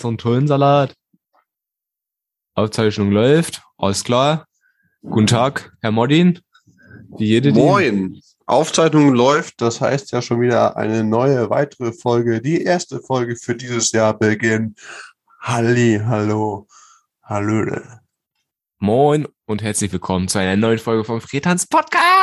[0.00, 0.94] so einen tollen Salat.
[2.54, 4.46] Aufzeichnung läuft, alles klar.
[5.02, 6.40] Guten Tag, Herr Modin.
[7.16, 8.20] Wie jede Moin.
[8.46, 12.40] Aufzeichnung läuft, das heißt ja schon wieder eine neue, weitere Folge.
[12.40, 14.78] Die erste Folge für dieses Jahr beginnt.
[15.40, 16.66] Halli, hallo,
[17.22, 18.00] hallöle.
[18.78, 22.19] Moin und herzlich willkommen zu einer neuen Folge vom Fretans Podcast.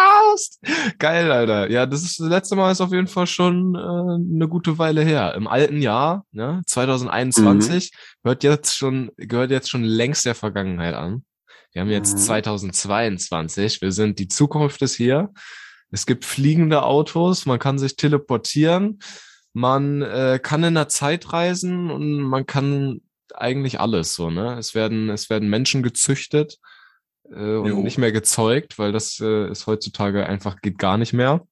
[1.00, 1.70] Geil, Alter.
[1.70, 3.80] Ja, das ist das letzte Mal ist auf jeden Fall schon äh,
[4.36, 5.34] eine gute Weile her.
[5.36, 8.28] Im alten Jahr, ne, 2021, mhm.
[8.28, 11.24] hört jetzt schon, gehört jetzt schon längst der Vergangenheit an.
[11.74, 12.20] Wir haben jetzt mhm.
[12.20, 13.82] 2022.
[13.82, 15.32] Wir sind, die Zukunft ist hier.
[15.92, 19.00] Es gibt fliegende Autos, man kann sich teleportieren,
[19.54, 23.02] man äh, kann in der Zeit reisen und man kann
[23.34, 24.58] eigentlich alles so, ne?
[24.58, 26.60] Es werden, es werden Menschen gezüchtet
[27.32, 27.78] äh, und jo.
[27.80, 31.46] nicht mehr gezeugt, weil das äh, ist heutzutage einfach geht gar nicht mehr,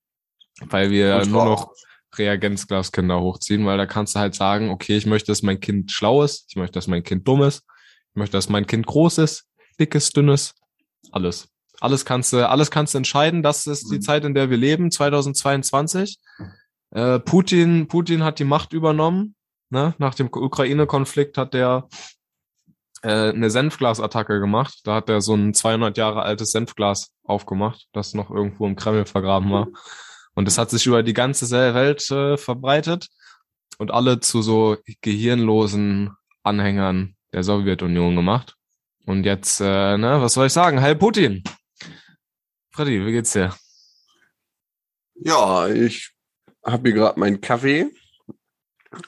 [0.62, 1.72] weil wir und nur noch
[2.18, 6.24] Reagenzglaskinder hochziehen, weil da kannst du halt sagen, okay, ich möchte, dass mein Kind schlau
[6.24, 7.64] ist, ich möchte, dass mein Kind dumm ist,
[8.12, 9.46] ich möchte, dass mein Kind groß ist,
[9.80, 10.54] dickes, dünnes,
[11.12, 11.50] alles.
[11.82, 13.44] Alles kannst du, alles kannst du entscheiden.
[13.44, 14.02] Das ist die mhm.
[14.02, 16.20] Zeit, in der wir leben, 2022.
[16.92, 19.36] Äh, Putin, Putin hat die Macht übernommen.
[19.70, 19.94] Ne?
[19.98, 21.88] Nach dem Ukraine-Konflikt hat der
[23.06, 24.80] äh, eine Senfglasattacke gemacht.
[24.84, 29.06] Da hat er so ein 200 Jahre altes Senfglas aufgemacht, das noch irgendwo im Kreml
[29.06, 29.68] vergraben war.
[30.34, 33.08] Und es hat sich über die ganze Welt äh, verbreitet
[33.78, 36.12] und alle zu so gehirnlosen
[36.44, 38.56] Anhängern der Sowjetunion gemacht.
[39.06, 40.82] Und jetzt, äh, ne, was soll ich sagen?
[40.82, 41.44] Heil Putin!
[42.72, 43.56] Freddy, wie geht's dir?
[45.14, 46.12] Ja, ich
[46.66, 47.92] habe hier gerade meinen Kaffee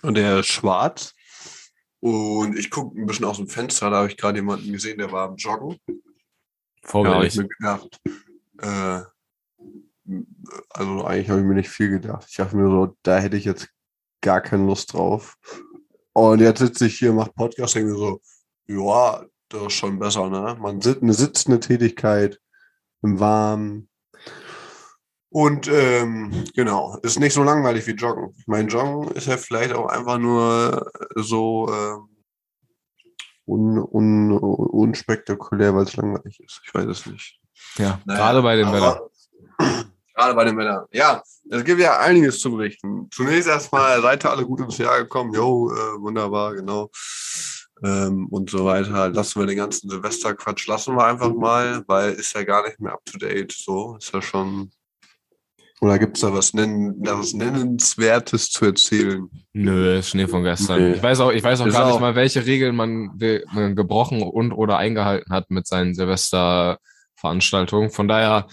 [0.04, 1.16] und der ist schwarz.
[2.00, 5.12] Und ich gucke ein bisschen aus dem Fenster, da habe ich gerade jemanden gesehen, der
[5.12, 5.78] war am Joggen.
[6.84, 7.36] Vorbildlich.
[7.36, 8.02] Ja, ich mir gedacht,
[8.60, 9.02] äh,
[10.70, 12.28] also eigentlich habe ich mir nicht viel gedacht.
[12.30, 13.70] Ich dachte mir so, da hätte ich jetzt
[14.22, 15.36] gar keine Lust drauf.
[16.14, 18.22] Und jetzt sitze ich hier, mache Podcast, denke mir so,
[18.68, 20.58] ja, das ist schon besser, ne?
[20.60, 22.40] Man sitzt eine sitzende Tätigkeit
[23.02, 23.90] im Warmen.
[25.30, 28.34] Und ähm, genau, ist nicht so langweilig wie Joggen.
[28.46, 31.98] Mein Joggen ist ja vielleicht auch einfach nur so äh,
[33.46, 36.62] un, un, unspektakulär, weil es langweilig ist.
[36.66, 37.40] Ich weiß es nicht.
[37.78, 39.00] Ja, naja, gerade bei den Männern.
[40.18, 40.88] Gerade bei den Männern.
[40.92, 41.22] Ja,
[41.52, 43.08] es gibt ja einiges zu berichten.
[43.12, 45.32] Zunächst erstmal, seid ihr alle gut ins Jahr gekommen.
[45.32, 46.90] Jo, äh, wunderbar, genau
[47.84, 49.10] ähm, und so weiter.
[49.10, 52.94] Lassen wir den ganzen Silvesterquatsch, lassen wir einfach mal, weil ist ja gar nicht mehr
[52.94, 53.52] up to date.
[53.52, 54.72] So ist ja schon.
[55.80, 59.30] Oder gibt es da was, Nennen, was Nennenswertes zu erzählen?
[59.54, 60.82] Nö, Schnee von gestern.
[60.82, 60.94] Okay.
[60.94, 63.12] Ich weiß auch, ich weiß auch ist gar auch nicht mal, welche Regeln man,
[63.54, 67.92] man gebrochen und oder eingehalten hat mit seinen Silvesterveranstaltungen.
[67.92, 68.48] Von daher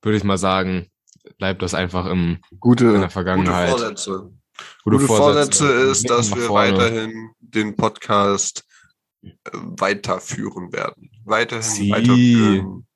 [0.00, 0.90] würde ich mal sagen,
[1.36, 3.70] bleibt das einfach im, gute, in der Vergangenheit.
[3.72, 4.32] Gute Vorsätze.
[4.84, 8.64] Gute, gute Vorsätze, Vorsätze ist, dass wir weiterhin den Podcast
[9.52, 11.10] weiterführen werden.
[11.24, 11.90] Weiterhin Sie.
[11.90, 12.86] weiterführen,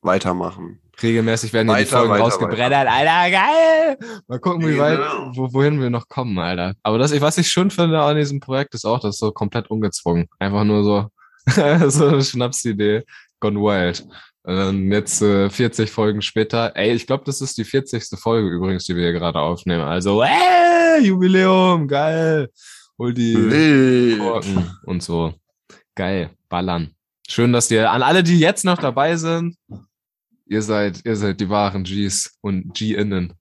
[0.00, 0.80] weitermachen.
[1.02, 2.90] Regelmäßig werden weiter, die Folgen weiter, rausgebreddert, weiter.
[2.90, 3.98] Alter, geil!
[4.28, 5.32] Mal gucken, wie weit, genau.
[5.34, 6.74] wo, wohin wir noch kommen, Alter.
[6.82, 9.70] Aber das, was ich schön finde an diesem Projekt, ist auch, das ist so komplett
[9.70, 10.28] ungezwungen.
[10.38, 11.08] Einfach nur so,
[11.90, 13.02] so eine Schnapsidee,
[13.40, 14.06] gone wild.
[14.46, 16.72] Und dann jetzt äh, 40 Folgen später.
[16.76, 18.18] Ey, ich glaube, das ist die 40.
[18.18, 19.84] Folge übrigens, die wir hier gerade aufnehmen.
[19.84, 22.50] Also, ey, Jubiläum, geil.
[22.98, 25.32] Hol die Korken und so.
[25.94, 26.94] Geil, ballern.
[27.26, 29.56] Schön, dass ihr, an alle, die jetzt noch dabei sind,
[30.46, 33.34] ihr seid, ihr seid die wahren Gs und G-Innen.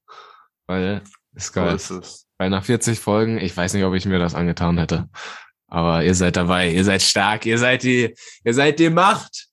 [0.68, 1.04] Weil,
[1.34, 1.78] ist geil.
[1.80, 2.28] So ist es.
[2.38, 5.10] Weil nach 40 Folgen, ich weiß nicht, ob ich mir das angetan hätte.
[5.68, 9.48] Aber ihr seid dabei, ihr seid stark, ihr seid die, ihr seid die Macht.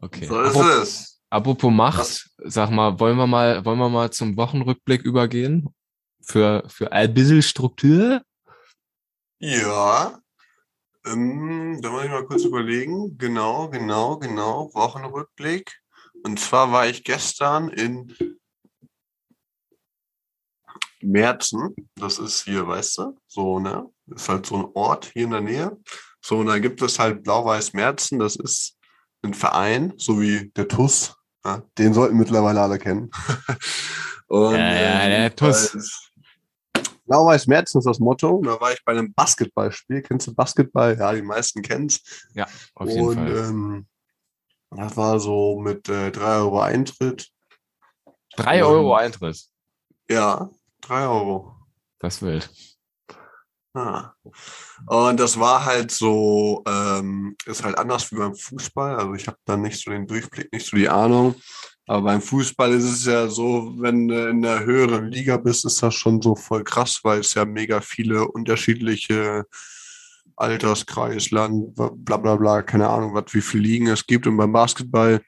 [0.00, 0.26] Okay.
[0.26, 1.20] So ist apropos, es.
[1.30, 2.30] Apropos Macht, Was?
[2.38, 5.74] sag mal, wollen wir mal, wollen wir mal zum Wochenrückblick übergehen?
[6.20, 8.22] Für, für ein bisschen Struktur?
[9.38, 10.18] Ja.
[11.06, 13.16] Ähm, da muss ich mal kurz überlegen.
[13.16, 14.70] Genau, genau, genau.
[14.74, 15.72] Wochenrückblick.
[16.26, 18.12] Und zwar war ich gestern in
[21.00, 21.76] Merzen.
[21.94, 23.16] Das ist hier, weißt du?
[23.28, 23.88] So, ne?
[24.06, 25.78] Das ist halt so ein Ort hier in der Nähe.
[26.20, 28.18] So, und da gibt es halt Blau-Weiß Merzen.
[28.18, 28.76] Das ist
[29.22, 31.14] ein Verein, so wie der TUS.
[31.44, 33.08] Ja, den sollten mittlerweile alle kennen.
[34.26, 36.10] und, ja, ja, der ähm, TUS.
[37.04, 38.42] Blau-Weiß Merzen ist das Motto.
[38.44, 40.02] Da war ich bei einem Basketballspiel.
[40.02, 40.98] Kennst du Basketball?
[40.98, 42.00] Ja, die meisten kennen es.
[42.34, 43.36] Ja, auf jeden und, Fall.
[43.36, 43.86] Ähm,
[44.76, 47.30] das war so mit äh, 3 Euro Eintritt.
[48.36, 49.46] 3 Euro Eintritt?
[50.08, 50.50] Ja,
[50.82, 51.56] 3 Euro.
[51.98, 52.50] Das wild.
[53.74, 54.12] Ah.
[54.86, 58.96] Und das war halt so, ähm, ist halt anders wie beim Fußball.
[58.96, 61.34] Also ich habe da nicht so den Durchblick, nicht so die Ahnung.
[61.86, 65.82] Aber beim Fußball ist es ja so, wenn du in der höheren Liga bist, ist
[65.82, 69.44] das schon so voll krass, weil es ja mega viele unterschiedliche
[70.36, 74.26] Alterskreis, Land, bla bla bla, keine Ahnung, was wie viele Ligen es gibt.
[74.26, 75.22] Und beim Basketball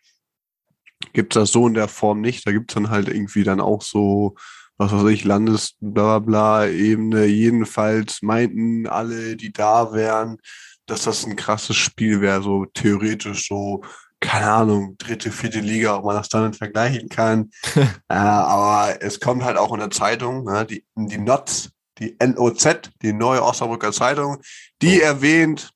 [1.12, 2.46] gibt es das so in der Form nicht.
[2.46, 4.36] Da gibt es dann halt irgendwie dann auch so,
[4.76, 7.24] was weiß ich, Landes, bla bla bla, Ebene.
[7.26, 10.38] Jedenfalls meinten alle, die da wären,
[10.86, 13.82] dass das ein krasses Spiel wäre, so theoretisch so,
[14.20, 17.50] keine Ahnung, dritte, vierte Liga, ob man das dann vergleichen kann.
[17.76, 22.90] äh, aber es kommt halt auch in der Zeitung, ne, die, die NOTZ, die NOZ,
[23.02, 24.40] die neue Osnabrücker Zeitung,
[24.82, 25.70] die erwähnt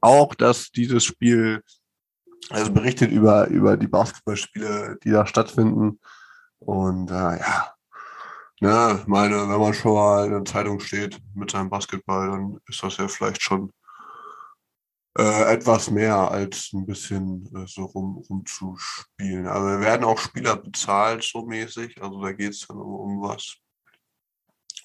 [0.00, 1.62] auch, dass dieses Spiel,
[2.50, 5.98] also berichtet über, über die Basketballspiele, die da stattfinden.
[6.58, 7.74] Und äh, ja,
[8.60, 12.82] ne, meine, wenn man schon mal in der Zeitung steht mit seinem Basketball, dann ist
[12.82, 13.72] das ja vielleicht schon
[15.16, 19.46] äh, etwas mehr als ein bisschen äh, so rum, rumzuspielen.
[19.46, 22.02] Also wir werden auch Spieler bezahlt, so mäßig.
[22.02, 23.56] Also da geht es dann um, um was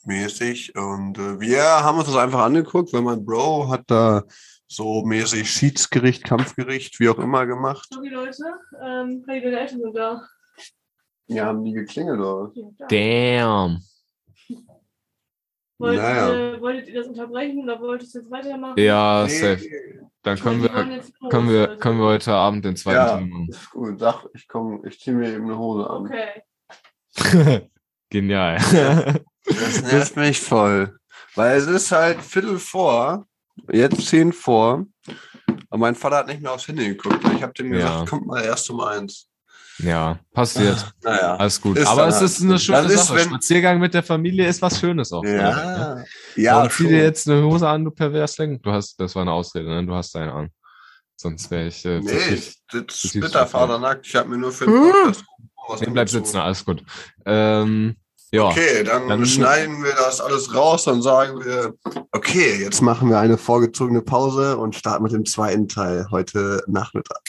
[0.09, 0.75] mäßig.
[0.75, 4.23] Und äh, wir haben uns das einfach angeguckt, weil mein Bro hat da
[4.67, 7.88] so mäßig Schiedsgericht, Kampfgericht, wie auch immer gemacht.
[7.91, 8.44] So, die Leute,
[8.83, 10.21] ähm, deine Eltern sind da.
[11.27, 12.51] Ja, haben die geklingelt, oder?
[12.89, 13.81] Damn.
[15.77, 16.33] Wollt, Naja.
[16.56, 18.73] äh, wolltet ihr das unterbrechen oder wolltet ihr jetzt weitermachen?
[18.77, 19.65] Ja, Nee, safe.
[20.23, 20.69] Dann können wir,
[21.29, 23.47] können wir, können wir heute Abend den zweiten Ja, Teil machen.
[23.50, 24.00] ist gut.
[24.00, 26.06] Sag, ich komm, ich ziehe mir eben eine Hose an.
[26.06, 26.41] Okay.
[28.09, 28.57] Genial.
[29.50, 30.98] Das nervt mich voll.
[31.36, 33.25] Weil es ist halt Viertel vor,
[33.72, 34.86] jetzt zehn vor.
[35.69, 37.19] Und mein Vater hat nicht mehr aufs Handy geguckt.
[37.36, 37.80] Ich habe dem Ja.
[37.80, 39.28] gesagt, kommt mal erst um eins.
[39.78, 40.92] ja, passiert.
[41.04, 41.36] Naja.
[41.36, 41.78] Alles gut.
[41.78, 43.19] Ist Aber es halt ist eine schöne ist, Sache.
[43.19, 45.24] Spaziergang mit der Familie ist was Schönes auch.
[45.24, 46.06] vielleicht, ne?
[46.36, 46.88] Ja, ja, und zieh schon.
[46.92, 48.62] dir jetzt eine Hose an, du Perversling.
[48.62, 49.86] Du hast, das war eine Ausrede, ne?
[49.86, 50.50] Du hast eine an.
[51.16, 54.07] Sonst wäre ich äh, Nee, ich sitze siehst splitterfadernackt.
[54.07, 54.74] Ich habe mir nur für den
[55.56, 56.84] Podcast Nee, bleib sitzen, alles gut.
[57.25, 57.95] Ähm,
[58.31, 58.44] ja.
[58.48, 61.74] Okay, dann, Dann- schneiden wir das alles raus, dann sagen wir,
[62.12, 67.22] okay, jetzt machen wir eine vorgezogene Pause und starten mit dem zweiten Teil heute Nachmittag.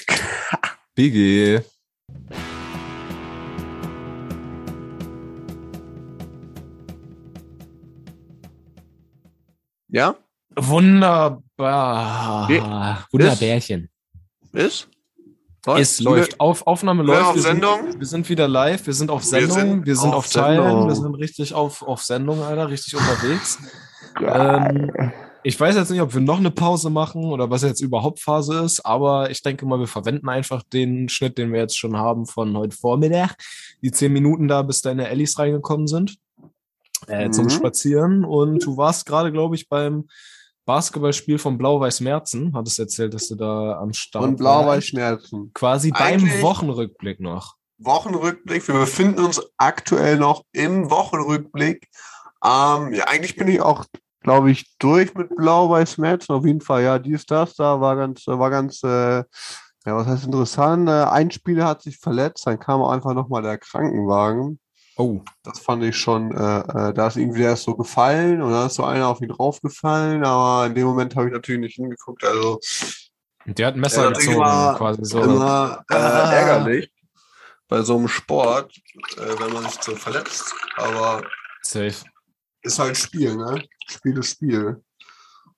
[0.94, 1.61] Biggie.
[9.88, 10.17] Ja?
[10.56, 12.49] Wunderbar.
[13.11, 13.88] Wunderbärchen.
[14.52, 14.88] Ist?
[15.76, 16.40] Es läuft.
[16.40, 17.26] Auf, Aufnahme wir läuft.
[17.26, 17.82] auf wir, Sendung?
[17.90, 18.86] Sind, wir sind wieder live.
[18.86, 19.84] Wir sind auf Wir Sendung.
[19.86, 20.88] Wir sind sind, auf auf, Teilen.
[20.88, 22.68] Wir sind richtig auf, auf Sendung, Alter.
[22.68, 23.58] Richtig unterwegs.
[24.20, 24.90] Ähm,
[25.44, 28.58] ich weiß jetzt nicht, ob wir noch eine Pause machen oder was jetzt überhaupt Phase
[28.58, 32.26] ist, aber ich denke mal, wir verwenden einfach den Schnitt, den wir jetzt schon haben
[32.26, 33.36] von heute Vormittag.
[33.82, 36.16] Die zehn Minuten da, bis deine Ellis reingekommen sind.
[37.06, 37.50] Äh, Zum Mhm.
[37.50, 38.24] Spazieren.
[38.24, 40.08] Und du warst gerade, glaube ich, beim
[40.70, 42.52] Basketballspiel von Blau-Weiß Merzen.
[42.55, 44.84] Hattest erzählt, dass du da am Start Und blau-weiß.
[44.84, 45.50] Schmerzen.
[45.52, 47.56] Quasi beim Eigentlich- Wochenrückblick noch.
[47.78, 48.69] Wochenrückblick.
[48.69, 51.88] Wir befinden uns aktuell noch im Wochenrückblick.
[52.44, 53.84] Ähm, ja, eigentlich bin ich auch,
[54.22, 56.34] glaube ich, durch mit Blau-Weiß Merzen.
[56.34, 59.25] Auf jeden Fall, ja, dies, das, da war ganz, war ganz, äh, ja,
[59.96, 60.88] was heißt interessant.
[60.88, 64.61] Äh, ein Spieler hat sich verletzt, dann kam einfach nochmal der Krankenwagen.
[64.96, 65.22] Oh.
[65.42, 68.66] Das fand ich schon, äh, äh, da ist irgendwie der ist so gefallen und dann
[68.66, 72.22] ist so einer auf ihn draufgefallen, aber in dem Moment habe ich natürlich nicht hingeguckt.
[72.25, 72.59] Also
[73.47, 75.23] Und der hat ein Messer Ja, das ist gezogen, immer- quasi so.
[75.23, 76.32] immer äh, Ah.
[76.32, 76.92] ärgerlich
[77.68, 78.76] bei so einem Sport,
[79.16, 80.52] äh, wenn man sich so verletzt.
[80.76, 81.23] Aber
[81.62, 81.94] Safe.
[82.62, 83.62] ist halt Spiel, ne?
[83.87, 84.82] Spiel ist Spiel.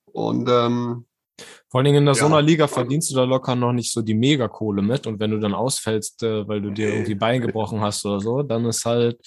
[0.07, 1.07] Und ähm,
[1.71, 2.21] Vor allen Dingen in der Ja.
[2.21, 5.07] so einer Liga verdienst du da locker noch nicht so die Megakohle mit.
[5.07, 8.43] Und wenn du dann ausfällst, äh, weil du dir irgendwie Bein gebrochen hast oder so,
[8.43, 9.19] dann ist halt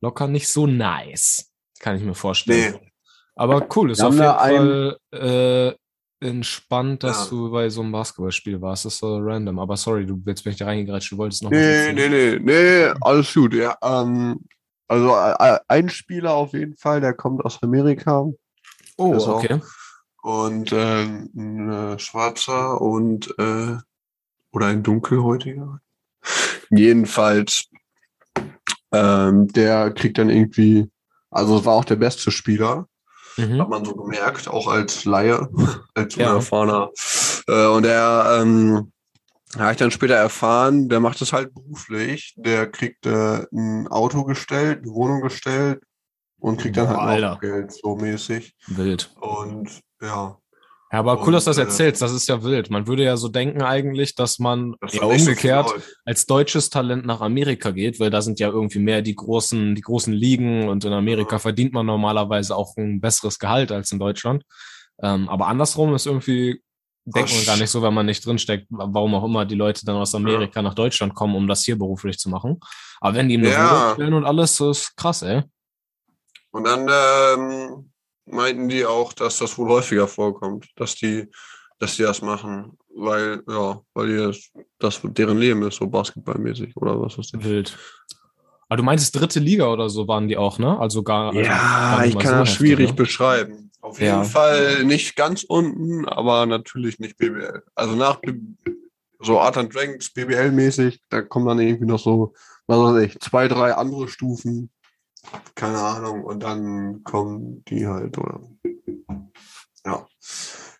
[0.00, 1.50] locker nicht so nice.
[1.80, 2.74] Kann ich mir vorstellen.
[2.82, 2.90] nee,
[3.36, 5.74] Aber cool, ist Wir auf haben jeden Fall
[6.20, 7.30] äh, entspannt, dass Ja.
[7.30, 8.84] du bei so einem Basketballspiel warst.
[8.84, 9.58] Das ist so random.
[9.58, 12.92] Aber sorry, du jetzt bin ich da reingegrätscht, du wolltest noch nee, nee, nee, nee,
[13.00, 13.54] alles gut.
[13.54, 14.40] Ja, ähm,
[14.86, 18.26] also äh, ein Spieler auf jeden Fall, der kommt aus Amerika.
[18.98, 19.60] Oh, auch- okay.
[20.22, 23.76] Und äh, ein äh, schwarzer und äh,
[24.52, 25.80] oder ein dunkelhäutiger.
[26.70, 27.64] Jedenfalls,
[28.92, 30.90] ähm, der kriegt dann irgendwie,
[31.30, 32.86] also es war auch der beste Spieler,
[33.36, 33.60] Mhm.
[33.60, 35.48] hat man so gemerkt, auch als Laie,
[35.94, 36.30] als Ja.
[36.32, 36.90] unerfahrener.
[37.46, 38.92] Äh, und er ähm,
[39.56, 42.34] habe ich dann später erfahren, der macht es halt beruflich.
[42.36, 45.80] Der kriegt äh, ein Auto gestellt, eine Wohnung gestellt
[46.40, 47.30] und kriegt dann halt Alter.
[47.34, 48.54] noch Geld, so mäßig.
[48.66, 49.14] Wild.
[49.20, 50.36] Und ja,
[50.92, 52.02] Ja, aber cool, dass du das äh, erzählst.
[52.02, 52.68] Das ist ja wild.
[52.70, 55.82] Man würde ja so denken eigentlich, dass man das ja so umgekehrt Leute.
[56.04, 59.82] als deutsches Talent nach Amerika geht, weil da sind ja irgendwie mehr die großen, die
[59.82, 61.38] großen Ligen und in Amerika Ja.
[61.38, 64.44] verdient man normalerweise auch ein besseres Gehalt als in Deutschland.
[65.02, 66.60] Ähm, aber andersrum ist irgendwie,
[67.04, 69.96] denkt man gar nicht so, wenn man nicht drinsteckt, warum auch immer die Leute dann
[69.96, 72.58] aus Amerika nach Deutschland kommen, um das hier beruflich zu machen.
[73.00, 73.70] Aber wenn die ihm eine Ja.
[73.70, 75.42] Wohnung stellen und alles, das ist krass, ey.
[76.50, 77.92] Und dann, ähm,
[78.26, 81.28] meinten die auch, dass das wohl häufiger vorkommt, dass die,
[81.78, 86.76] dass die das machen, weil, ja, weil die das, das deren Leben ist, so basketballmäßig
[86.76, 87.44] oder was ist das?
[87.44, 87.76] Wild.
[88.68, 90.78] Aber du meintest dritte Liga oder so waren die auch, ne?
[90.78, 91.30] Also gar.
[91.30, 92.94] also Ja, nicht ich kann so das heftig, schwierig ne?
[92.94, 93.70] beschreiben.
[93.80, 94.24] Auf jeden Ja.
[94.24, 97.62] Fall nicht ganz unten, aber natürlich nicht BBL.
[97.74, 98.20] Also nach
[99.20, 102.32] so Art and Dragons BBL-mäßig, da kommen dann irgendwie noch so,
[102.66, 104.70] was weiß ich, zwei, drei andere Stufen.
[105.54, 106.24] Keine Ahnung.
[106.24, 108.40] Und dann kommen die halt, oder?
[109.84, 110.06] Ja.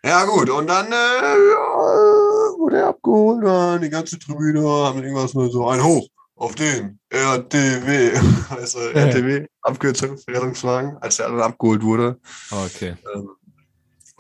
[0.03, 0.49] Ja, gut.
[0.49, 5.69] Und dann äh, ja, wurde er abgeholt, dann die ganze Tribüne haben irgendwas nur so
[5.69, 6.07] ein Hoch
[6.37, 8.13] auf den RTW,
[8.51, 12.19] also RTW, Abkürzung für Rettungswagen, als der dann abgeholt wurde.
[12.51, 12.97] Okay.
[13.15, 13.29] Ähm,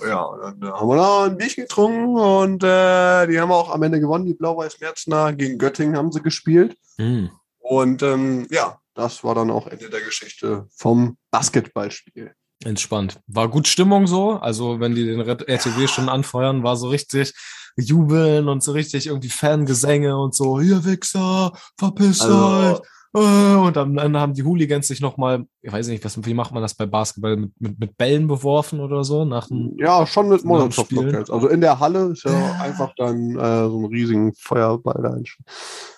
[0.06, 4.00] ja, dann haben wir da ein Bierchen getrunken und äh, die haben auch am Ende
[4.00, 5.32] gewonnen, die Blau-Weiß-Merzner.
[5.32, 6.76] Gegen Göttingen haben sie gespielt.
[6.98, 7.30] Hm.
[7.58, 12.32] Und ähm, ja, das war dann auch Ende der Geschichte vom Basketballspiel.
[12.64, 13.18] Entspannt.
[13.26, 14.32] War gut Stimmung so.
[14.32, 17.32] Also, wenn die den Red- RTW schon anfeuern, war so richtig
[17.76, 22.80] jubeln und so richtig irgendwie Fangesänge und so, hier Wichser, verpisst Also- euch.
[23.12, 26.52] Äh, Und dann, dann haben die Hooligans sich nochmal, ich weiß nicht, was, wie macht
[26.52, 29.24] man das bei Basketball, mit, mit, mit Bällen beworfen oder so?
[29.24, 30.88] Nach dem, Ja, schon mit Molotov.
[31.30, 32.52] Also in der Halle ist ja, Ja.
[32.60, 35.16] einfach dann äh, so ein riesigen Feuerball da.
[35.16, 35.50] entstanden.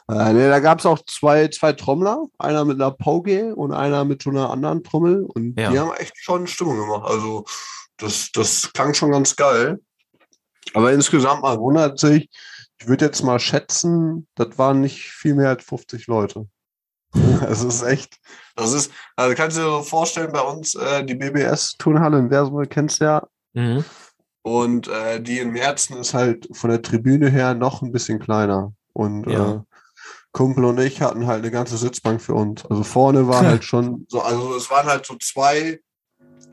[0.09, 4.04] Äh, nee, da gab es auch zwei, zwei Trommler, einer mit einer Pauke und einer
[4.04, 5.25] mit so einer anderen Trommel.
[5.25, 5.71] Und Ja.
[5.71, 7.04] die haben echt schon Stimmung gemacht.
[7.11, 7.45] Also
[7.99, 9.81] das, das klang schon ganz geil.
[10.75, 12.28] Aber insgesamt mal wundert sich,
[12.81, 16.49] ich würde jetzt mal schätzen, das waren nicht viel mehr als 50 Leute.
[17.49, 18.19] Es ist echt,
[18.57, 22.71] das ist, also kannst du dir so vorstellen, bei uns äh, die BBS-Turnhalle in Versmold
[22.71, 23.85] kennst du ja, Mhm.
[24.42, 28.73] und äh, die in Merzen ist halt von der Tribüne her noch ein bisschen kleiner.
[28.95, 29.57] Und Ja.
[29.57, 29.61] äh,
[30.33, 32.64] Kumpel und ich hatten halt eine ganze Sitzbank für uns.
[32.64, 35.78] Also vorne war halt schon so, also es waren halt so zwei,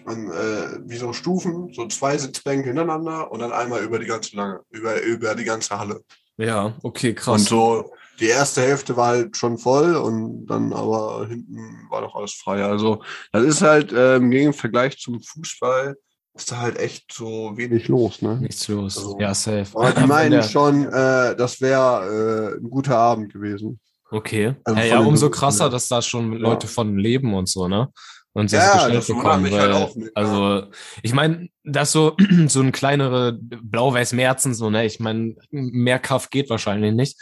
[0.09, 4.35] ähm, äh, wie so Stufen, so zwei Sitzbänke hintereinander und dann einmal über die ganze
[4.35, 6.01] lange, über, über die ganze Halle.
[6.35, 7.45] Ja, okay, Und krass.
[7.45, 12.33] so die erste Hälfte war halt schon voll und dann aber hinten war noch alles
[12.33, 12.63] frei.
[12.63, 15.95] Also das ist halt ähm, im Vergleich zum Fußball
[16.35, 18.37] ist da halt echt so wenig los, ne?
[18.39, 18.97] Nichts los.
[18.97, 19.67] Also- ja, safe.
[19.73, 23.79] Aber die meinen schon, äh, das wäre äh, ein guter Abend gewesen.
[24.11, 24.55] Okay.
[24.63, 25.69] Also ja, ja, umso krasser, ja.
[25.69, 26.33] dass da schon.
[26.33, 27.89] Leute von leben und so, ne?
[28.33, 29.43] Und sie Ja, gestellt bekommen.
[29.43, 30.67] mich Weil, halt auch mit, also,
[31.01, 32.15] ich meine, dass so,
[32.47, 34.85] so ein kleinere Blau-Weiß-Merzen, so, ne?
[34.85, 37.19] Ich meine, mehr Kaff geht wahrscheinlich nicht.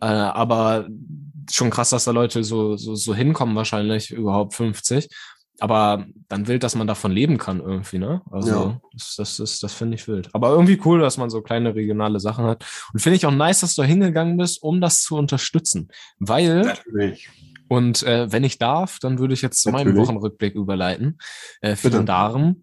[0.00, 0.88] Äh, aber
[1.50, 5.08] schon krass, dass da Leute so, so, so hinkommen, wahrscheinlich überhaupt 50.
[5.62, 8.22] Aber dann wild, dass man davon leben kann irgendwie, ne?
[8.30, 8.80] Also, Ja.
[8.94, 10.30] das, das ist, das finde ich wild.
[10.34, 12.64] Aber irgendwie cool, dass man so kleine regionale Sachen hat.
[12.94, 15.88] Und finde ich auch nice, dass du hingegangen bist, um das zu unterstützen.
[16.18, 17.28] Weil, Natürlich.
[17.68, 20.08] und äh, wenn ich darf, dann würde ich jetzt zu meinem Natürlich.
[20.08, 21.18] Wochenrückblick überleiten.
[21.60, 22.04] Äh, vielen Bitte.
[22.06, 22.62] Darm.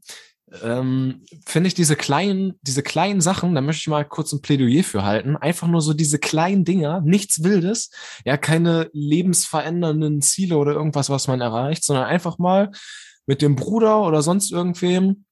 [0.63, 4.83] Ähm, Finde ich diese kleinen, diese kleinen Sachen, da möchte ich mal kurz ein Plädoyer
[4.83, 5.35] für halten.
[5.35, 7.91] Einfach nur so diese kleinen Dinger, nichts Wildes,
[8.25, 12.71] ja, keine lebensverändernden Ziele oder irgendwas, was man erreicht, sondern einfach mal
[13.25, 15.25] mit dem Bruder oder sonst irgendwem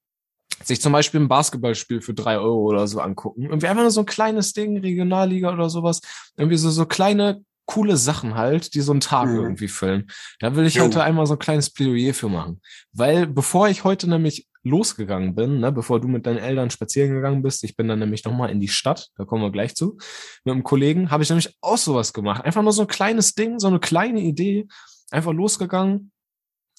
[0.64, 3.44] sich zum Beispiel ein Basketballspiel für drei Euro oder so angucken.
[3.44, 6.02] Irgendwie einfach nur so ein kleines Ding, Regionalliga oder sowas.
[6.38, 9.38] Irgendwie so, so kleine, coole Sachen halt, die so einen Tag Mhm.
[9.38, 10.08] irgendwie füllen.
[10.40, 10.84] Da will ich Jo.
[10.84, 12.62] heute einmal so ein kleines Plädoyer für machen.
[12.94, 17.42] Weil bevor ich heute nämlich losgegangen bin, ne, bevor du mit deinen Eltern spazieren gegangen
[17.42, 19.98] bist, ich bin dann nämlich nochmal in die Stadt, da kommen wir gleich zu,
[20.44, 22.44] mit einem Kollegen, habe ich nämlich auch sowas gemacht.
[22.44, 24.68] Einfach nur so ein kleines Ding, so eine kleine Idee,
[25.12, 26.12] einfach losgegangen,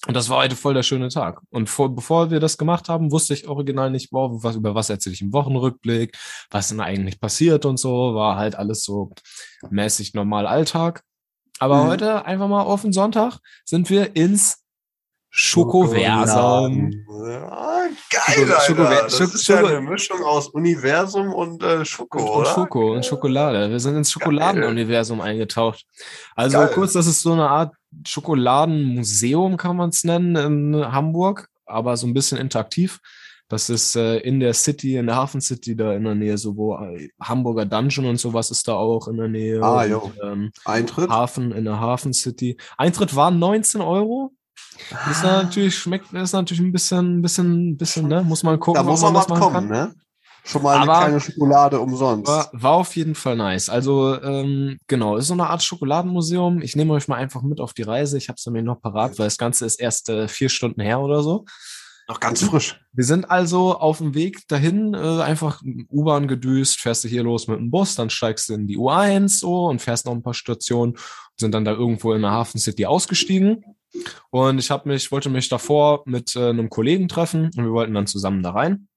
[0.05, 1.41] und das war heute voll der schöne Tag.
[1.49, 4.91] Und vor, bevor wir das gemacht haben, wusste ich original nicht, wow, was, über was
[4.91, 6.15] erzähle ich im Wochenrückblick,
[6.51, 8.13] was denn eigentlich passiert und so.
[8.13, 9.09] War halt alles so
[9.71, 11.01] mäßig normal Alltag.
[11.57, 11.87] Aber Mhm.
[11.87, 14.63] heute, einfach mal auf den Sonntag, sind wir ins
[15.29, 16.91] Schokoversum.
[18.09, 18.59] Geil, Schoko- Alter.
[18.61, 22.45] Schoko- Das Schoko- ist ja Schoko- eine Mischung aus Universum und äh, Schoko, Und, oder?
[22.53, 23.69] Schoko und Schokolade.
[23.69, 25.85] Wir sind ins Schokoladenuniversum eingetaucht.
[26.35, 26.71] Also Geil.
[26.73, 27.73] kurz, das ist so eine Art
[28.05, 30.35] Schokoladenmuseum, kann man es nennen,
[30.75, 32.99] in Hamburg, aber so ein bisschen interaktiv.
[33.49, 36.57] Das ist äh, in der City, in der Hafen City, da in der Nähe, so
[36.57, 39.61] wo äh, Hamburger Dungeon und sowas ist da auch in der Nähe.
[39.63, 40.11] Ah, und, jo.
[40.21, 41.09] ähm, Eintritt?
[41.09, 42.57] Hafen, in der Hafen City.
[42.77, 44.31] Eintritt war 19 Euro.
[45.11, 48.23] Ist natürlich, schmeckt, ist natürlich ein bisschen, bisschen, bisschen, ne?
[48.23, 49.67] Muss man gucken, Da muss man was kommen, kann.
[49.67, 49.95] ne?
[50.45, 52.27] Schon mal eine Aber- kleine Schokolade umsonst.
[52.27, 53.67] War, war auf jeden Fall nice.
[53.69, 56.61] Also, ähm, genau, ist so eine Art Schokoladenmuseum.
[56.61, 58.17] Ich nehme euch mal einfach mit auf die Reise.
[58.17, 61.01] Ich habe es nämlich noch parat, weil das Ganze ist erst äh, vier Stunden her
[61.01, 61.43] oder so.
[62.07, 62.79] Noch ganz frisch.
[62.93, 65.61] Wir sind also auf dem Weg dahin, äh, einfach
[65.91, 69.39] U-Bahn gedüst, fährst du hier los mit dem Bus, dann steigst du in die U1
[69.39, 70.93] so und fährst noch ein paar Stationen,
[71.37, 73.61] sind dann da irgendwo in der Hafen City ausgestiegen.
[74.29, 77.93] Und ich habe mich, wollte mich davor mit äh, einem Kollegen treffen und wir wollten
[77.93, 78.87] dann zusammen da rein.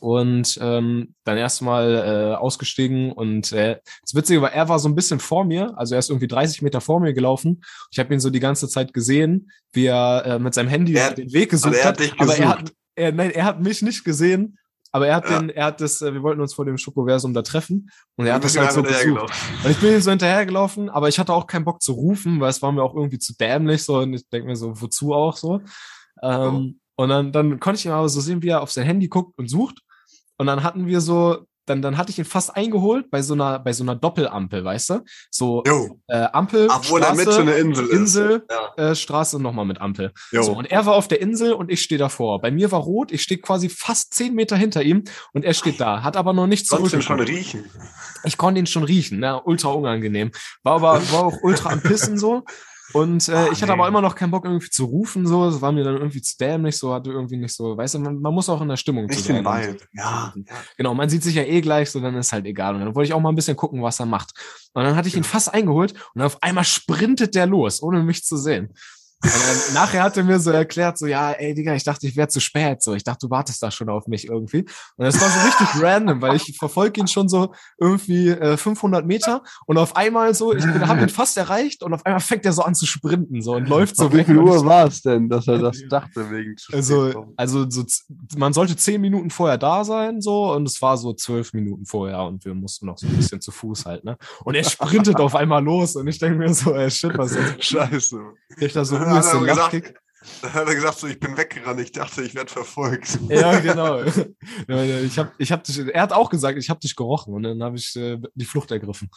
[0.00, 4.96] Und ähm, dann erstmal äh, ausgestiegen und äh, das Witzige war, er war so ein
[4.96, 7.62] bisschen vor mir, also er ist irgendwie 30 Meter vor mir gelaufen.
[7.92, 11.12] Ich habe ihn so die ganze Zeit gesehen, wie er äh, mit seinem Handy Er-
[11.14, 14.58] den Weg gesucht also hat aber er hat, er, nein, er hat mich nicht gesehen,
[14.92, 15.40] aber er hat Ja.
[15.40, 18.34] den, er hat das, äh, wir wollten uns vor dem Schokoversum da treffen und er
[18.34, 19.32] hat das halt so gesucht.
[19.64, 22.50] Und ich bin ihm so hinterhergelaufen, aber ich hatte auch keinen Bock zu rufen, weil
[22.50, 25.36] es war mir auch irgendwie zu dämlich so und ich denke mir so, wozu auch
[25.36, 25.60] so.
[26.22, 29.08] Ähm, Und dann, dann konnte ich ihn aber so sehen, wie er auf sein Handy
[29.08, 29.80] guckt und sucht.
[30.36, 33.58] Und dann hatten wir so, dann, dann hatte ich ihn fast eingeholt bei so einer,
[33.58, 35.04] bei so einer Doppelampel, weißt du?
[35.30, 35.62] So
[36.08, 37.88] äh, Ampel, Mitte Straße, eine Insel.
[37.88, 38.90] Insel, Ja.
[38.90, 40.12] äh, Straße nochmal mit Ampel.
[40.32, 40.42] Jo.
[40.42, 42.40] So, und er war auf der Insel und ich stehe davor.
[42.40, 45.80] Bei mir war rot, ich stehe quasi fast zehn Meter hinter ihm und er steht
[45.80, 47.38] da, hat aber noch nicht Sonst den schon zurückgeguckt.
[47.54, 47.70] riechen.
[48.24, 49.40] Ich konnte ihn schon riechen, ne?
[49.44, 50.30] ultra unangenehm.
[50.62, 52.44] War aber war auch ultra am Pissen so.
[52.92, 53.72] Und äh, Ah, ich hatte nee.
[53.72, 55.46] aber immer noch keinen Bock irgendwie zu rufen, so.
[55.46, 58.20] Es war mir dann irgendwie zu dämlich, so hatte irgendwie nicht so, weißt du, man,
[58.20, 59.68] man muss auch in der Stimmung Nicht den sein.
[59.74, 59.78] Vibe.
[59.94, 60.34] Ja.
[60.76, 62.74] Genau, man sieht sich ja eh gleich, so dann ist halt egal.
[62.74, 64.32] Und dann wollte ich auch mal ein bisschen gucken, was er macht.
[64.74, 68.24] Und dann hatte ich ihn fast eingeholt und auf einmal sprintet der los, ohne mich
[68.24, 68.72] zu sehen.
[69.22, 72.16] Und dann, nachher hat er mir so erklärt, so, ja, ey, Digga, ich dachte, ich
[72.16, 74.60] wäre zu spät, so, ich dachte, du wartest da schon auf mich irgendwie.
[74.96, 79.06] Und das war so richtig random, weil ich verfolge ihn schon so irgendwie äh, 500
[79.06, 82.52] Meter und auf einmal so, ich habe ihn fast erreicht und auf einmal fängt er
[82.52, 84.26] so an zu sprinten, so, und läuft so wie weg.
[84.26, 87.84] viel ich- Uhr war es denn, dass er das dachte wegen zu also, also so,
[88.36, 92.22] man sollte zehn Minuten vorher da sein, so, und es war so zwölf Minuten vorher
[92.24, 94.16] und wir mussten noch so ein bisschen zu Fuß halt, ne?
[94.44, 97.64] Und er sprintet auf einmal los und ich denke mir so, ey, shit, was ist
[97.64, 98.20] Scheiße.
[98.58, 99.94] ich da so Er gesagt, Lachkick?
[100.42, 103.18] Dann hat er gesagt, so, ich bin weggerannt, ich dachte, ich werde verfolgt.
[103.28, 104.02] Ja, genau.
[104.68, 107.62] ich hab, ich hab dich, er hat auch gesagt, ich habe dich gerochen und dann
[107.62, 109.10] habe ich äh, die Flucht ergriffen.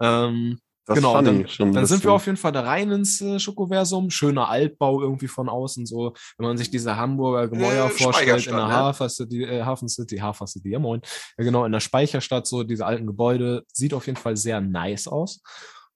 [0.00, 2.62] Ähm, Das Genau, fand dann- ich schon ein Dann sind wir auf jeden Fall da
[2.62, 4.10] rein ins äh, Schokoversum.
[4.10, 8.32] Schöner Altbau irgendwie von außen, so, wenn man sich diese Hamburger Gemäuer Äh, vorstellt, in
[8.32, 8.74] der Speicherstadt, ne?
[8.74, 11.00] Hafer City, äh, Hafen City, Hafer City, ja moin.
[11.36, 15.06] Ja, genau, in der Speicherstadt, so diese alten Gebäude, sieht auf jeden Fall sehr nice
[15.08, 15.42] aus.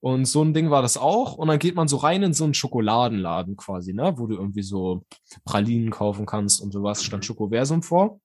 [0.02, 1.34] Und so ein Ding war das auch.
[1.34, 4.62] Und dann geht man so rein in so einen Schokoladenladen quasi, ne, wo du irgendwie
[4.62, 5.04] so
[5.44, 8.20] Pralinen kaufen kannst und sowas, stand Schokoversum vor.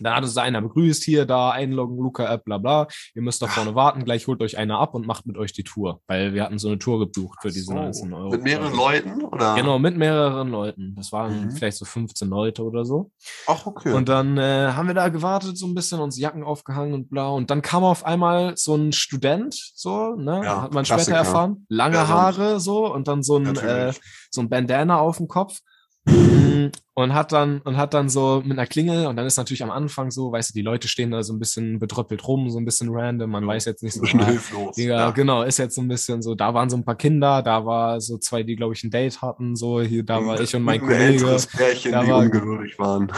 [0.00, 2.86] Da hat uns einer begrüßt, hier, da, einloggen, Luca-App, bla bla.
[3.14, 5.64] Ihr müsst da vorne warten, gleich holt euch einer ab und macht mit euch die
[5.64, 6.00] Tour.
[6.06, 8.30] Weil wir hatten so eine Tour gebucht für diese So, 19 Euro.
[8.30, 9.22] Mit mehreren Leuten?
[9.24, 9.54] Oder?
[9.54, 10.94] Genau, mit mehreren Leuten.
[10.96, 11.50] Das waren Mhm.
[11.52, 13.10] vielleicht so 15 Leute oder so.
[13.46, 13.92] Ach, okay.
[13.92, 17.28] Und dann äh, haben wir da gewartet, so ein bisschen, uns Jacken aufgehangen und bla.
[17.28, 20.40] Und dann kam auf einmal so ein Student, so, ne?
[20.44, 21.16] Ja, Hat man Klassiker.
[21.16, 21.66] später erfahren.
[21.68, 23.92] Lange Ja, Haare, so, und dann so ein, äh,
[24.30, 25.58] so ein Bandana auf dem Kopf.
[26.04, 29.62] Mm, und hat dann und hat dann so mit einer Klingel und dann ist natürlich
[29.62, 32.58] am Anfang so, weißt du, die Leute stehen da so ein bisschen bedröppelt rum, so
[32.58, 34.74] ein bisschen random, man weiß jetzt nicht so, bisschen hilflos.
[34.74, 37.64] Digga, genau, ist jetzt so ein bisschen so, da waren so ein paar Kinder, da
[37.64, 40.62] war so zwei, die glaube ich ein Date hatten, so hier, da war ich und
[40.62, 41.36] mein ein Kollege.
[41.56, 43.10] Pärchen, Da die war- ungeduldig waren.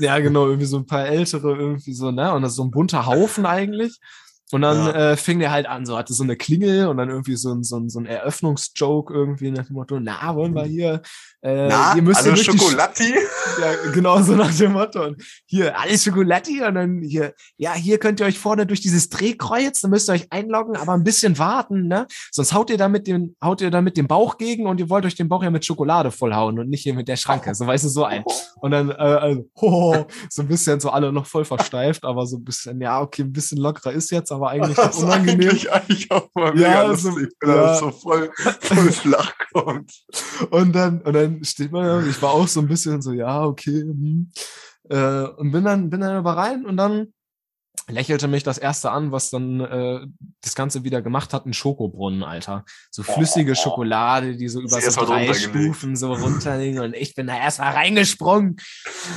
[0.00, 2.32] Ja, genau, irgendwie so ein paar ältere irgendwie so, ne?
[2.32, 3.98] Und das ist so ein bunter Haufen eigentlich.
[4.52, 5.12] Und dann Ja.
[5.12, 7.62] äh, fing der halt an, so hatte so eine Klingel und dann irgendwie so ein,
[7.62, 11.02] so ein, so ein Eröffnungsjoke irgendwie nach dem Motto, na, wollen wir hier,
[11.42, 13.14] äh, Na, ihr müsst also hier durch die Sch- Schokolati?
[13.60, 15.04] ja, genau so nach dem Motto.
[15.04, 19.08] Und hier, alles Schokolati und dann hier, ja, hier könnt ihr euch vorne durch dieses
[19.08, 22.06] Drehkreuz, dann müsst ihr euch einloggen, aber ein bisschen warten, ne?
[22.32, 24.90] Sonst haut ihr da mit dem, haut ihr da mit dem Bauch gegen und ihr
[24.90, 27.54] wollt euch den Bauch ja mit Schokolade vollhauen und nicht hier mit der Schranke.
[27.54, 28.24] So weißt du, so ein.
[28.62, 32.36] Und dann, äh, also, ho, so ein bisschen so alle noch voll versteift, aber so
[32.36, 35.48] ein bisschen, ja, okay, ein bisschen lockerer ist jetzt, aber eigentlich Das ist unangenehm.
[35.48, 37.62] eigentlich, eigentlich auch mal Ja, mega also, lustig, wenn ja.
[37.62, 39.92] das so voll, voll flach kommt.
[40.50, 43.44] Und dann, und dann steht man da, ich war auch so ein bisschen so, ja,
[43.44, 44.30] okay, hm.
[44.88, 47.12] äh, und bin dann, bin dann aber rein und dann
[47.90, 50.06] lächelte mich das erste an, was dann äh,
[50.42, 52.64] das Ganze wieder gemacht hat, ein Schokobrunnen, Alter.
[52.90, 55.32] So flüssige Schokolade, die so über Sie so drei.
[55.34, 58.56] Stufen so runterliegen und ich bin da erst mal reingesprungen.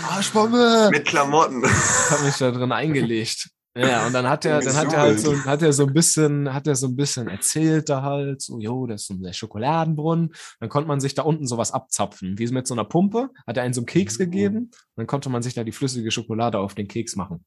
[0.09, 0.89] Arschbombe!
[0.91, 1.63] Mit Klamotten.
[1.63, 3.49] Hab mich da drin eingelegt.
[3.75, 6.53] Ja, und dann hat er, dann hat er halt so, hat er so ein bisschen,
[6.53, 10.31] hat er so ein bisschen erzählt da halt, so, jo, das ist so der Schokoladenbrunnen.
[10.59, 12.37] Dann konnte man sich da unten sowas abzapfen.
[12.37, 14.23] Wie mit so einer Pumpe, hat er einen so einen Keks Mhm.
[14.23, 14.71] gegeben.
[14.95, 17.43] Dann konnte man sich da die flüssige Schokolade auf den Keks machen.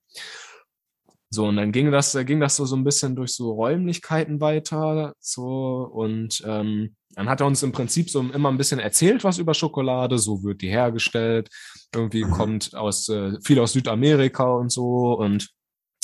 [1.31, 5.13] So, und dann ging das, ging das so, so ein bisschen durch so Räumlichkeiten weiter,
[5.21, 9.39] so, und, ähm, dann hat er uns im Prinzip so immer ein bisschen erzählt, was
[9.39, 11.49] über Schokolade, so wird die hergestellt,
[11.95, 12.31] irgendwie Mhm.
[12.31, 15.51] kommt aus, äh, viel aus Südamerika und so, und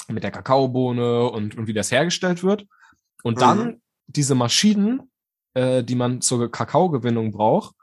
[0.09, 2.67] mit der Kakaobohne und, und wie das hergestellt wird.
[3.23, 3.81] Und dann Mhm.
[4.07, 5.11] diese Maschinen,
[5.55, 7.75] äh, die man zur Kakaogewinnung braucht,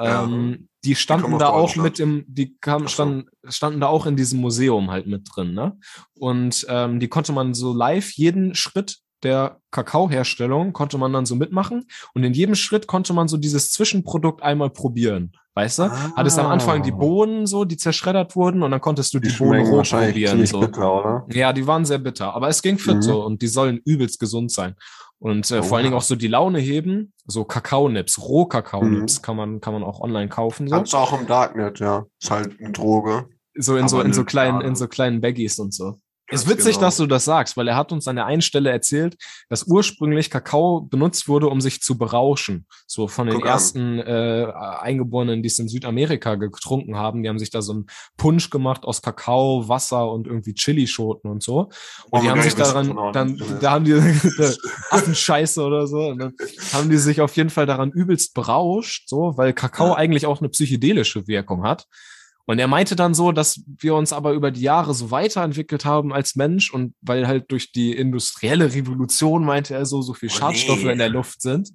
[0.00, 0.24] Ja.
[0.24, 2.86] ähm, die standen aus da auch mit im, die so.
[2.86, 5.76] standen, standen da auch in diesem Museum halt mit drin, ne?
[6.14, 11.34] Und ähm, die konnte man so live jeden Schritt der Kakaoherstellung konnte man dann so
[11.34, 15.32] mitmachen und in jedem Schritt konnte man so dieses Zwischenprodukt einmal probieren.
[15.58, 15.82] Weißt du?
[15.82, 16.12] Ah.
[16.14, 19.34] Hattest am Anfang die Bohnen so, die zerschreddert wurden und dann konntest du die, Die
[19.36, 20.46] Bohnen wahrscheinlich probieren.
[20.46, 20.60] So.
[20.60, 21.26] bitter, oder?
[21.32, 23.02] Ja, die waren sehr bitter, aber es ging fit Mhm.
[23.02, 24.76] so und die sollen übelst gesund sein.
[25.18, 25.86] Und äh, vor allen.
[25.86, 29.22] Dingen auch so die Laune heben, so Kakaonips, Rohkakaonips Mhm.
[29.22, 30.76] kann man kann man auch online kaufen so.
[30.76, 32.06] Kannst du auch im Darknet, ja.
[32.22, 33.26] Ist halt eine Droge.
[33.56, 35.96] so in so aber in so eine kleinen in so kleinen Baggies und so.
[36.28, 36.86] Ganz ist witzig, genau.
[36.86, 39.16] dass du das sagst, weil er hat uns an der einen Stelle erzählt,
[39.48, 42.66] dass ursprünglich Kakao benutzt wurde, um sich zu berauschen.
[42.86, 43.48] So von den an.
[43.48, 44.46] ersten äh,
[44.80, 47.86] Eingeborenen, die es in Südamerika getrunken haben, die haben sich da so einen
[48.18, 51.60] Punsch gemacht aus Kakao, Wasser und irgendwie Chilischoten und so.
[51.60, 51.72] Und
[52.10, 53.94] Wollen die haben sich daran, dann, da haben die
[54.90, 56.34] Affenscheiße oder so, und dann
[56.72, 59.94] haben die sich auf jeden Fall daran übelst berauscht, so, weil Kakao Ja.
[59.96, 61.86] eigentlich auch eine psychedelische Wirkung hat.
[62.48, 66.14] Und er meinte dann so, dass wir uns aber über die Jahre so weiterentwickelt haben
[66.14, 70.34] als Mensch und weil halt durch die industrielle Revolution, meinte er so, so viel Oh,
[70.34, 70.92] Schadstoffe nee.
[70.92, 71.72] in der Luft sind,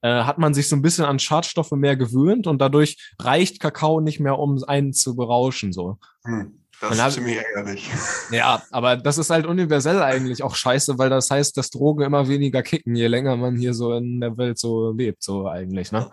[0.00, 4.00] äh, hat man sich so ein bisschen an Schadstoffe mehr gewöhnt und dadurch reicht Kakao
[4.00, 5.98] nicht mehr, um einen zu berauschen, so.
[6.24, 6.56] Hm.
[6.80, 7.90] Das ist ziemlich ärgerlich.
[8.30, 12.28] Ja, aber das ist halt universell eigentlich auch scheiße, weil das heißt, dass Drogen immer
[12.28, 16.08] weniger kicken, je länger man hier so in der Welt so lebt, so eigentlich, ne?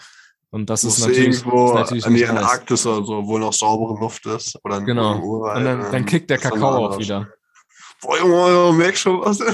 [0.51, 2.25] Und das ist natürlich, irgendwo ist natürlich an die.
[2.25, 4.57] Antarktis oder so, wo noch saubere Luft ist.
[4.63, 5.19] Oder Genau.
[5.19, 7.27] Urwald, Und dann, dann ähm, kickt der Kakao auch wieder.
[8.01, 9.39] Boah, Junge, merkst schon was?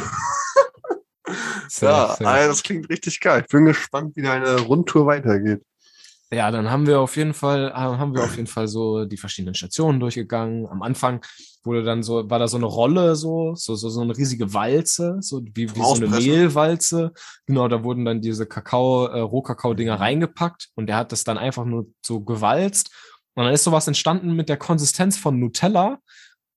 [1.82, 2.28] Ja, safe.
[2.28, 3.42] also das klingt richtig geil.
[3.44, 5.64] Ich bin gespannt, wie deine Rundtour weitergeht.
[6.32, 9.18] Ja, dann haben wir auf jeden Fall, äh, haben wir auf jeden Fall so die
[9.18, 10.68] verschiedenen Stationen durchgegangen.
[10.68, 11.24] Am Anfang
[11.64, 15.18] wurde dann so, war da so eine Rolle so, so, so, so eine riesige Walze,
[15.22, 16.08] so wie, wie so eine.
[16.08, 17.12] Mehlwalze.
[17.46, 21.64] Genau, da wurden dann diese Kakao, äh, Rohkakao-Dinger reingepackt und der hat das dann einfach
[21.66, 22.90] nur so gewalzt.
[23.36, 26.00] Und dann ist sowas entstanden mit der Konsistenz von Nutella.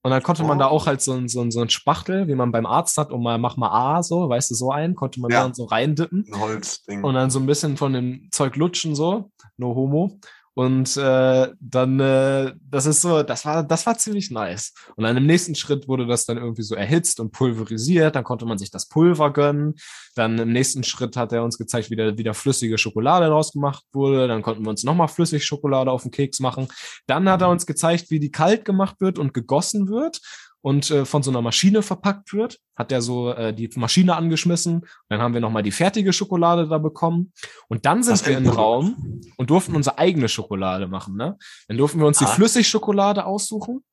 [0.03, 0.61] Und dann konnte man Oh.
[0.61, 3.11] da auch halt so ein, so ein, so ein Spachtel, wie man beim Arzt hat,
[3.13, 5.43] und mal mach mal A, so, weißt du, so ein, konnte man Ja.
[5.43, 7.03] dann so reindippen Ein Holzding.
[7.05, 10.19] und dann so ein bisschen von dem Zeug lutschen so, no homo.
[10.59, 14.75] Und äh, dann, äh, das ist so, das war, das war ziemlich nice.
[14.97, 18.17] Und dann im nächsten Schritt wurde das dann irgendwie so erhitzt und pulverisiert.
[18.17, 19.77] Dann konnte man sich das Pulver gönnen.
[20.17, 23.85] Dann im nächsten Schritt hat er uns gezeigt, wie da wieder flüssige Schokolade draus gemacht
[23.93, 24.27] wurde.
[24.27, 26.67] Dann konnten wir uns nochmal flüssig Schokolade auf den Keks machen.
[27.07, 30.21] Dann hat er uns gezeigt, wie die kalt gemacht wird und gegossen wird
[30.61, 32.59] und äh, von so einer Maschine verpackt wird.
[32.77, 34.87] Hat er so äh, die Maschine angeschmissen.
[35.09, 37.33] Dann haben wir nochmal die fertige Schokolade da bekommen.
[37.69, 38.59] Und dann sind Das wir Endprodukt.
[38.61, 41.17] Raum und durften unsere eigene Schokolade machen.
[41.17, 41.37] Ne?
[41.69, 42.29] Dann durften wir uns die Ah.
[42.29, 43.85] Flüssigschokolade aussuchen.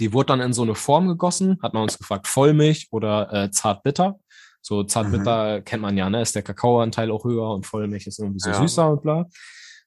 [0.00, 1.58] Die wurde dann in so eine Form gegossen.
[1.62, 4.18] Hat man uns gefragt, Vollmilch oder äh, Zartbitter.
[4.62, 6.22] So Zartbitter kennt man ja, ne?
[6.22, 8.54] Ist der Kakaoanteil auch höher und Vollmilch ist irgendwie so Ja.
[8.60, 9.26] süßer und bla.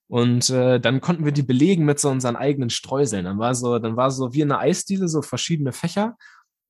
[0.09, 3.25] Und äh, dann konnten wir die belegen mit so unseren eigenen Streuseln.
[3.25, 6.15] Dann war so, dann war so wie in einer Eisdiele so verschiedene Fächer.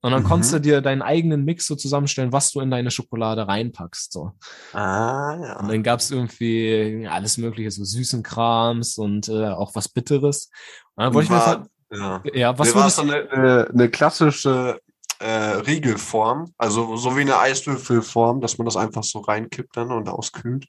[0.02, 0.28] Und dann Mhm.
[0.28, 4.12] konntest du dir deinen eigenen Mix so zusammenstellen, was du in deine Schokolade reinpackst.
[4.14, 4.32] So.
[4.74, 5.68] ah, Und ja.
[5.68, 10.50] dann gab's irgendwie alles mögliche, so süßen Krams und äh, auch was Bitteres.
[10.96, 12.22] Und dann wollte ich mir War- ja.
[12.34, 14.80] ja, was war so eine, eine, eine klassische
[15.20, 20.10] äh, Riegelform, also so wie eine Eiswürfelform, dass man das einfach so reinkippt dann und
[20.10, 20.68] auskühlt.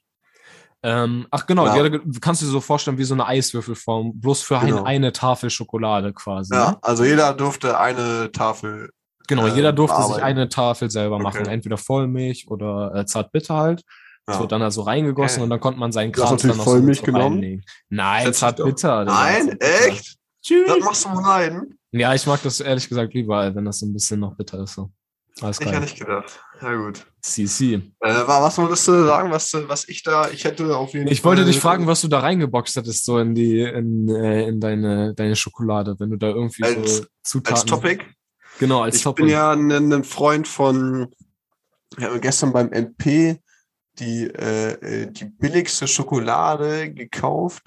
[0.83, 1.89] Ähm, ach genau, Ja.
[1.89, 4.77] du kannst dir so vorstellen wie so eine Eiswürfelform, bloß für Genau.
[4.79, 6.53] ein, eine Tafel Schokolade quasi.
[6.53, 6.77] Ja, Ne?
[6.81, 8.89] also jeder durfte eine Tafel.
[9.27, 10.25] Genau, äh, jeder durfte sich bearbeiten.
[10.25, 11.23] eine Tafel selber Okay.
[11.23, 13.81] machen, entweder Vollmilch oder äh, Zartbitter halt.
[13.81, 14.33] Ja.
[14.33, 15.43] Das wird dann also reingegossen Okay.
[15.43, 17.35] und dann konnte man seinen Du Kram dann noch so, Vollmilch so genommen?
[17.35, 17.65] reinlegen.
[17.89, 19.05] Nein, Zartbitter.
[19.05, 19.97] Nein, echt?
[20.07, 20.83] Das Tschüss.
[20.85, 21.75] machst du mal rein?
[21.91, 24.75] Ja, ich mag das ehrlich gesagt lieber, wenn das so ein bisschen noch bitter ist.
[24.75, 24.89] So.
[25.41, 25.81] Alles Ich ja geil.
[25.81, 26.39] nicht gedacht.
[26.61, 27.05] Ja gut.
[27.21, 27.75] CC.
[27.75, 31.21] Äh, wa- was wolltest du sagen, was, was ich da, ich hätte auf jeden Ich
[31.21, 31.31] Fall.
[31.31, 35.13] wollte dich fragen, was du da reingeboxt hattest, so in die, in, äh, in deine,
[35.15, 37.55] deine Schokolade, wenn du da irgendwie Als- so Zutaten.
[37.55, 38.05] als Topic.
[38.59, 39.23] Genau, als ich Topic.
[39.23, 41.07] bin ja ein, ein Freund von,
[41.97, 43.37] ich habe gestern beim NP
[43.99, 44.71] die, äh,
[45.03, 47.63] äh, die billigste Schokolade gekauft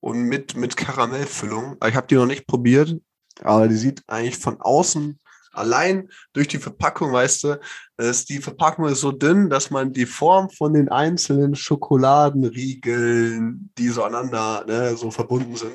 [0.00, 1.76] und mit, mit Karamellfüllung.
[1.86, 2.94] Ich habe die noch nicht probiert,
[3.42, 5.18] aber die sieht eigentlich von außen
[5.54, 7.60] allein durch die Verpackung, weißt du,
[7.96, 13.88] ist die Verpackung ist so dünn, dass man die Form von den einzelnen Schokoladenriegeln, die
[13.88, 15.74] so aneinander ne, so verbunden sind,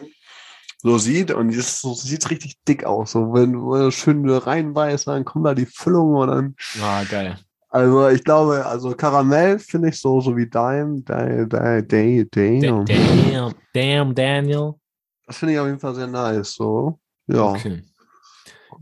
[0.81, 3.11] so sieht und ist so sieht richtig dick aus.
[3.11, 6.55] So wenn du schön reinbeißt, dann kommt da die Füllung und dann.
[6.81, 7.37] ah, geil.
[7.71, 12.85] Also ich glaube, also Karamell finde ich so so wie Dime, Dime, Dime, Dime, Dime.
[12.85, 14.73] Damn, damn, Daniel.
[15.27, 16.55] Das finde ich auf jeden Fall sehr nice.
[16.55, 17.83] So ja, Okay,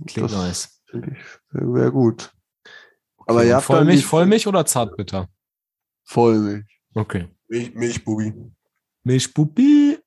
[0.05, 0.76] klingt das nice.
[0.89, 2.33] Finde ich sehr, gut.
[3.27, 5.27] Aber Okay, ihr habt dann Vollmilch, Vollmilch oder Zartbitter?
[6.03, 7.27] Vollmilch, Okay.
[7.49, 8.33] Milch, Milchbubi.
[9.03, 9.99] Milchbubi?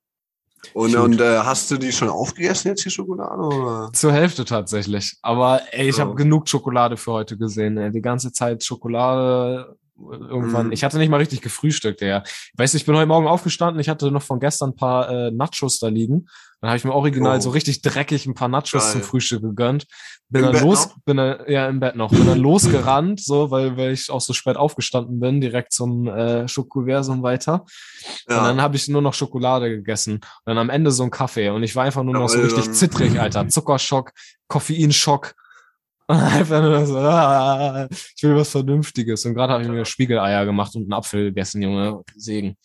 [0.73, 3.89] Und, und äh, hast du die schon aufgegessen jetzt die Schokolade oder?
[3.93, 5.17] Zur Hälfte tatsächlich.
[5.23, 6.05] Aber ey, ich Ja.
[6.05, 7.77] habe genug Schokolade für heute gesehen.
[7.77, 7.89] Ey.
[7.91, 9.75] Die ganze Zeit Schokolade
[10.09, 10.71] irgendwann, Mhm.
[10.71, 12.23] ich hatte nicht mal richtig gefrühstückt, ja.
[12.57, 15.31] Weißt du, ich bin heute Morgen aufgestanden, ich hatte noch von gestern ein paar äh,
[15.31, 16.27] Nachos da liegen.
[16.61, 17.41] Dann habe ich mir original Oh.
[17.41, 18.91] so richtig dreckig ein paar Nachos Geil.
[18.91, 19.87] zum Frühstück gegönnt.
[20.29, 20.95] Bin Im dann Bett los, noch?
[21.05, 24.31] bin dann, ja im Bett noch, bin dann losgerannt, so, weil, weil ich auch so
[24.33, 27.65] spät aufgestanden bin, direkt zum äh, Schokoversum weiter.
[28.27, 28.43] Und Ja.
[28.47, 30.13] dann habe ich nur noch Schokolade gegessen.
[30.15, 31.49] Und dann am Ende so ein Kaffee.
[31.49, 33.47] Und ich war einfach nur noch so richtig zittrig, Alter.
[33.49, 34.11] Zuckerschock,
[34.47, 35.33] Koffeinschock.
[36.11, 39.25] Und einfach nur so, ah, ich will was Vernünftiges.
[39.25, 42.01] Und gerade habe ich mir Spiegeleier gemacht und einen Apfel gegessen, Junge.
[42.15, 42.55] Segen.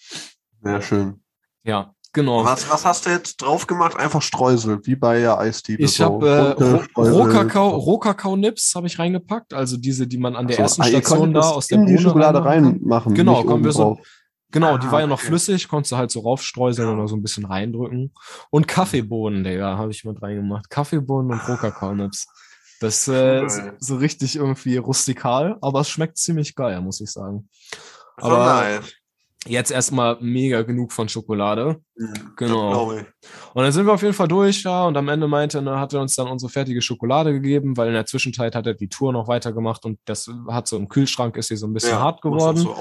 [0.63, 1.21] Sehr schön.
[1.65, 2.45] Ja, genau.
[2.45, 3.97] Was, was hast du jetzt drauf gemacht?
[3.97, 5.79] Einfach Streusel, wie bei der Eisdiele.
[5.85, 6.05] Ich so.
[6.05, 6.57] habe
[6.97, 7.01] äh.
[7.01, 9.55] Rohkakao, Rohkakao-Nips habe ich reingepackt.
[9.55, 11.99] Also diese, die man an der So, ersten ah, Station da aus der in die
[11.99, 13.15] Schokolade reinmachen.
[13.15, 14.07] Genau, kommen wir so- obendrauf.
[14.53, 15.27] Genau, die Ah, war ja noch okay.
[15.27, 18.13] flüssig, konntest du halt so raufstreuseln oder so ein bisschen reindrücken.
[18.51, 20.71] Und Kaffeebohnen, Digga, habe ich mit reingemacht.
[20.71, 22.27] Kaffeebohnen und Rohkakao-Nips.
[22.81, 23.51] Das äh, Cool.
[23.51, 27.49] so, so richtig irgendwie rustikal, aber es schmeckt ziemlich geil, muss ich sagen.
[28.17, 28.93] Aber nice.
[29.47, 31.81] jetzt erstmal mega genug von Schokolade.
[31.97, 32.91] Mhm, genau.
[32.91, 33.07] Und
[33.55, 36.01] dann sind wir auf jeden Fall durch, ja, und am Ende meinte, ne, hat er
[36.01, 39.29] uns dann unsere fertige Schokolade gegeben, weil in der Zwischenzeit hat er die Tour noch
[39.29, 42.59] weitergemacht und das hat so im Kühlschrank ist sie so ein bisschen Ja, hart geworden.
[42.59, 42.77] So.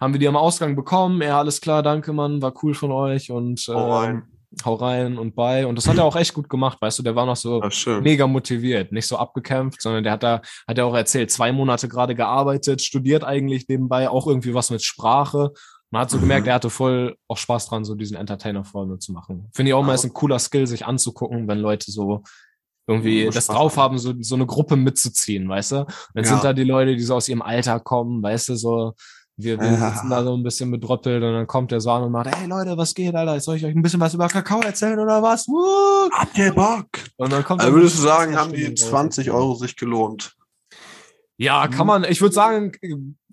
[0.00, 1.22] Haben wir die am Ausgang bekommen.
[1.22, 4.31] Ja, alles klar, danke, Mann, war cool von euch und ähm, rein.
[4.64, 5.66] Hau rein und bei.
[5.66, 7.62] Und das hat er auch echt gut gemacht, weißt du, der war noch so
[8.00, 11.88] mega motiviert, nicht so abgekämpft, sondern der hat da, hat er auch erzählt, zwei Monate
[11.88, 15.52] gerade gearbeitet, studiert eigentlich nebenbei, auch irgendwie was mit Sprache.
[15.90, 16.22] Man hat so Mhm.
[16.22, 19.48] gemerkt, er hatte voll auch Spaß dran, so diesen Entertainer vorne zu machen.
[19.54, 22.22] Finde ich auch mal ist ein cooler Skill, sich anzugucken, wenn Leute so
[22.86, 23.96] irgendwie das drauf haben.
[23.98, 25.86] so, so eine Gruppe mitzuziehen, weißt du?
[26.14, 26.30] Dann Ja.
[26.30, 28.94] sind da die Leute, die so aus ihrem Alter kommen, weißt du, so,
[29.36, 29.90] wir, wir Ja.
[29.92, 32.46] sitzen da so ein bisschen bedröppelt und dann kommt der so an und macht, hey
[32.46, 33.38] Leute, was geht, Alter?
[33.40, 35.48] Soll ich euch ein bisschen was über Kakao erzählen oder was?
[35.48, 36.10] Woo!
[36.12, 36.86] Habt ihr Bock?
[37.16, 38.90] Und dann kommt Also würdest du sagen, haben die Stimmung drauf.
[38.90, 40.34] 20 Euro sich gelohnt?
[41.38, 42.72] Ja, kann man, ich würde sagen,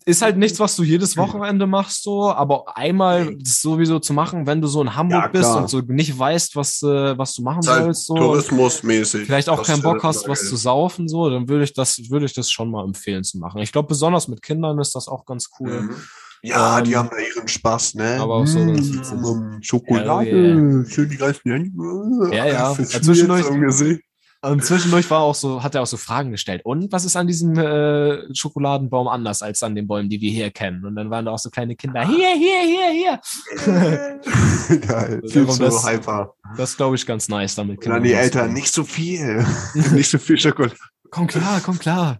[0.06, 4.62] ist halt nichts, was du jedes Wochenende machst, so, aber einmal sowieso zu machen, wenn
[4.62, 7.68] du so in Hamburg Ja, bist und so nicht weißt, was, äh, was du machen
[7.68, 8.16] halt sollst, so.
[8.16, 9.26] Tourismusmäßig.
[9.26, 12.34] Vielleicht auch keinen Bock hast, was zu saufen, so, dann würde ich das, würde ich
[12.34, 13.62] das schon mal empfehlen zu machen.
[13.62, 15.82] Ich glaube, besonders mit Kindern ist das auch ganz cool.
[15.82, 15.96] Mhm.
[16.42, 18.18] Ja, die Ähm, haben da ihren Spaß, ne?
[18.18, 19.66] aber auch so Mm, witzig.
[19.68, 22.36] Schokolade, Hell schön die ganzen Hände.
[22.36, 22.74] Ja, ja.
[23.02, 24.00] Zwischendurch-.
[24.42, 26.62] Und zwischendurch war auch so, hat er auch so Fragen gestellt.
[26.64, 30.50] Und was ist an diesem äh, Schokoladenbaum anders als an den Bäumen, die wir hier
[30.50, 30.86] kennen?
[30.86, 32.08] Und dann waren da auch so kleine Kinder.
[32.08, 34.80] Hier, hier, hier, hier.
[34.88, 36.34] Geil, Also viel zu das- hyper.
[36.56, 37.86] Das glaube ich ganz nice damit.
[37.86, 38.14] Und dann die.
[38.14, 39.46] Eltern, nicht so viel.
[39.74, 40.76] nicht so viel Schokolade.
[41.12, 42.20] Komm klar, komm klar.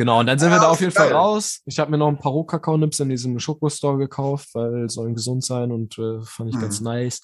[0.00, 1.16] Genau, und dann sind Ja, wir da auf jeden Fall geil.
[1.18, 1.60] raus.
[1.66, 5.70] Ich habe mir noch ein paar Rohkakao-Nips in diesem Schokostore gekauft, weil sollen gesund sein
[5.70, 6.60] und äh, fand ich Mhm.
[6.62, 7.20] ganz nice.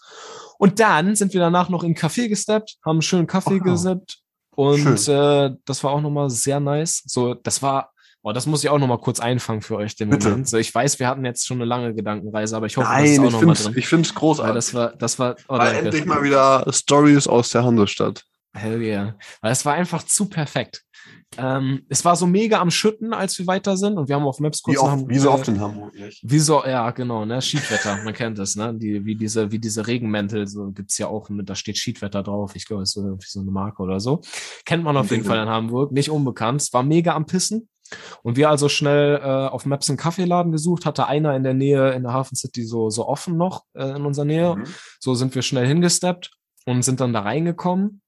[0.58, 3.62] Und dann sind wir danach noch in einen Café gesteppt, haben einen schönen Kaffee ja.
[3.62, 4.18] gesippt
[4.54, 5.14] und Schön.
[5.14, 7.02] äh, das war auch nochmal sehr nice.
[7.06, 10.28] So, das war, oh, das muss ich auch nochmal kurz einfangen für euch, den Bitte.
[10.28, 10.46] Moment.
[10.50, 13.16] So, ich weiß, wir hatten jetzt schon eine lange Gedankenreise, aber ich hoffe, das ist
[13.16, 13.74] Nein, auch ich nochmal drin.
[13.74, 14.54] ich find's Weil großartig.
[14.54, 18.22] das war, das war, oh, Weil endlich mal wieder Stories aus der Hansestadt.
[18.52, 19.14] Hell yeah.
[19.40, 20.82] Weil es war einfach zu perfekt.
[21.38, 24.40] Ähm, es war so mega am Schütten, als wir weiter sind und wir haben auf
[24.40, 26.22] Maps kurz Wie, oft, haben, wie so äh, oft in Hamburg nicht.
[26.22, 27.42] Wie so, ja, genau, ne?
[27.42, 28.72] Schiedwetter, man kennt das, ne?
[28.74, 32.54] Die, wie diese, wie diese Regenmäntel, so gibt's ja auch mit, da steht Schiedwetter drauf.
[32.54, 34.22] Ich glaube, das ist so, irgendwie so eine Marke oder so.
[34.64, 35.24] Kennt man auf jeden.
[35.24, 36.62] Fall in Hamburg, nicht unbekannt.
[36.62, 37.68] Es war mega am Pissen.
[38.22, 41.92] Und wir also schnell äh, auf Maps einen Kaffeeladen gesucht, hatte einer in der Nähe,
[41.92, 44.56] in der Hafen City so, so offen noch äh, in unserer Nähe.
[44.56, 44.64] Mhm.
[45.00, 46.30] So sind wir schnell hingesteppt
[46.64, 48.00] und sind dann da reingekommen.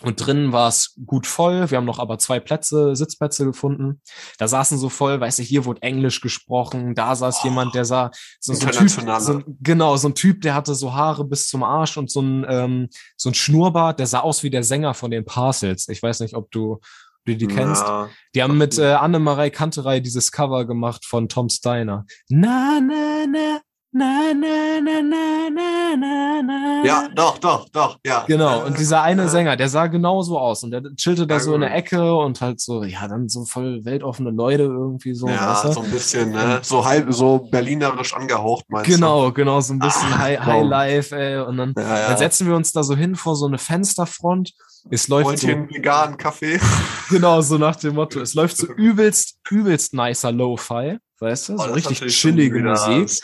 [0.00, 1.70] Und drinnen war es gut voll.
[1.70, 4.00] Wir haben noch aber zwei Plätze, Sitzplätze gefunden.
[4.38, 7.84] Da saßen so voll, weißt du, hier wurde Englisch gesprochen, da saß Oh, jemand, der
[7.84, 11.46] sah so, so ein Typ, so, genau, so ein Typ, der hatte so Haare bis
[11.46, 14.94] zum Arsch und so ein, ähm, so ein Schnurrbart, der sah aus wie der Sänger
[14.94, 15.88] von den Parcels.
[15.88, 16.80] Ich weiß nicht, ob du, ob
[17.26, 17.82] du die kennst.
[17.86, 18.08] Ja.
[18.34, 22.06] Die haben mit äh, Annemarei Kanterei dieses Cover gemacht von Tom Steiner.
[22.28, 23.60] Na, na, na,
[23.94, 26.82] na, na, na, na, na, na, na.
[26.84, 28.24] ja, doch, doch, doch, ja.
[28.26, 31.40] Genau, und dieser eine Sänger, der sah genau so aus und der chillte da Ja,
[31.40, 31.74] so in der.
[31.74, 35.72] Ecke und halt so, ja, dann so voll weltoffene Leute irgendwie so, Ja, weißt du?
[35.72, 36.60] so ein bisschen, ne?
[36.62, 40.40] So halb, so berlinerisch angehaucht, meinst Genau, genau, so ein bisschen Ah, High.
[40.40, 41.38] High Life, ey.
[41.42, 41.80] Und dann, du?
[41.82, 42.08] Ja, ja.
[42.08, 44.52] dann setzen wir uns da so hin vor so eine Fensterfront.
[44.90, 46.58] Es läuft Wollt so, ihr einen veganen Kaffee?
[47.10, 51.54] genau so nach dem Motto, es läuft so übelst, übelst nicer Lo-Fi, weißt du?
[51.54, 53.22] Oh, So richtig chillige Musik.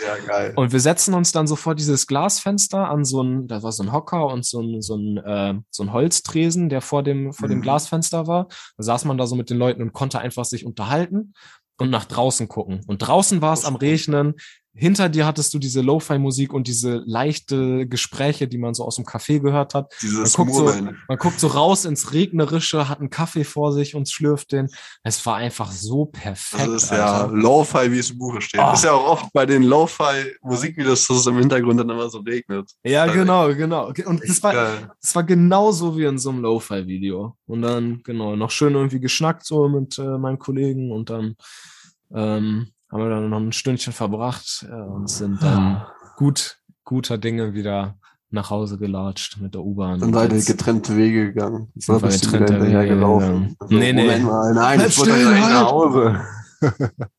[0.57, 3.83] Und wir setzen uns dann so vor dieses Glasfenster an so ein, da war so
[3.83, 7.49] ein Hocker und so ein, so ein, äh, so ein Holztresen, der vor dem, vor
[7.49, 7.63] dem Mhm.
[7.63, 8.49] Glasfenster war.
[8.77, 11.35] Da saß man da so mit den Leuten und konnte einfach sich unterhalten
[11.81, 12.81] und nach draußen gucken.
[12.87, 14.35] Und draußen war es am Regnen.
[14.75, 19.05] Hinter dir hattest du diese Lo-Fi-Musik und diese leichte Gespräche, die man so aus dem
[19.05, 19.93] Café gehört hat.
[20.03, 20.83] Dieses Man guckt so-.
[21.09, 24.69] Man guckt so raus ins Regnerische, hat einen Kaffee vor sich und schlürft den.
[25.03, 26.67] Es war einfach so perfekt.
[26.67, 27.27] Das ist ja.
[27.27, 28.61] Lo-Fi, wie es im Buche steht.
[28.61, 28.73] Ah.
[28.73, 32.71] Ist ja auch oft bei den Lo-Fi-Musikvideos, dass es im Hintergrund dann immer so regnet.
[32.85, 33.17] Ja, Geil.
[33.17, 33.89] genau, genau.
[34.07, 34.91] Und Echt war, geil.
[35.01, 37.37] das war genauso wie in so einem Lo-Fi-Video.
[37.47, 41.35] Und dann, genau, noch schön irgendwie geschnackt so mit äh, meinem Kollegen und dann
[42.15, 47.55] ähm, haben wir dann noch ein Stündchen verbracht äh, und sind dann gut, guter Dinge
[47.55, 47.99] wieder
[48.31, 50.01] nach Hause gelatscht mit der U-Bahn.
[50.01, 51.73] Dann Und seid ihr getrennte Wege gegangen.
[51.75, 53.57] Sind Oder wir getrennte hinterher Wege gelaufen?
[53.59, 54.03] Also, Nee, nee.
[54.03, 55.53] Moment mal, nein, ich wollte eigentlich halt.
[55.53, 56.21] nach Hause.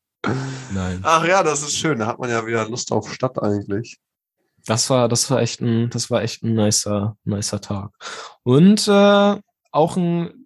[0.72, 1.00] Nein.
[1.02, 1.98] Ach ja, das ist schön.
[1.98, 3.98] Da hat man ja wieder Lust auf Stadt eigentlich.
[4.66, 7.90] Das war, das war echt ein, das war echt ein nicer, nicer Tag.
[8.42, 9.36] Und äh,
[9.72, 10.39] auch ein,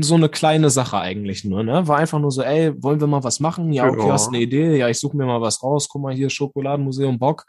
[0.00, 1.86] so eine kleine Sache eigentlich nur, ne?
[1.86, 3.72] War einfach nur so, ey, wollen wir mal was machen?
[3.72, 4.76] Ja, okay, hast eine Idee?
[4.76, 5.88] Ja, ich suche mir mal was raus.
[5.88, 7.46] Guck mal hier, Schokoladenmuseum Bock.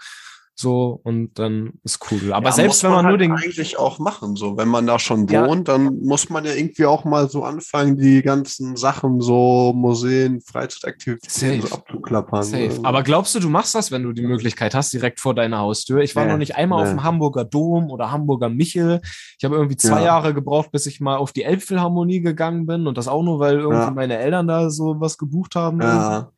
[0.60, 2.34] So, und dann ist cool.
[2.34, 4.88] Aber Ja, selbst muss wenn man nur halt den, eigentlich auch machen, so wenn man
[4.88, 5.46] da schon Ja.
[5.48, 10.42] wohnt, dann muss man ja irgendwie auch mal so anfangen, die ganzen Sachen so Museen,
[10.42, 12.42] Freizeitaktivitäten so abzuklappern.
[12.42, 12.64] Safe.
[12.70, 12.80] ne?
[12.84, 16.00] Aber glaubst du, du machst das, wenn du die Möglichkeit hast, direkt vor deiner Haustür?
[16.02, 16.96] Ich war Nee, noch nicht einmal auf nee.
[16.96, 19.02] dem Hamburger Dom oder Hamburger Michel.
[19.38, 20.06] Ich habe irgendwie zwei Ja.
[20.06, 22.88] Jahre gebraucht, bis ich mal auf die Elbphilharmonie gegangen bin.
[22.88, 25.82] Und das auch nur, weil irgendwie meine Eltern da so was gebucht haben.
[25.82, 26.32] ja,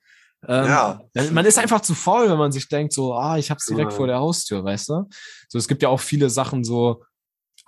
[0.47, 1.02] Ähm, ja.
[1.32, 3.97] Man ist einfach zu faul, wenn man sich denkt, so, ah, ich hab's direkt Ja.
[3.97, 5.08] vor der Haustür, weißt du?
[5.49, 7.04] So, es gibt ja auch viele Sachen, so,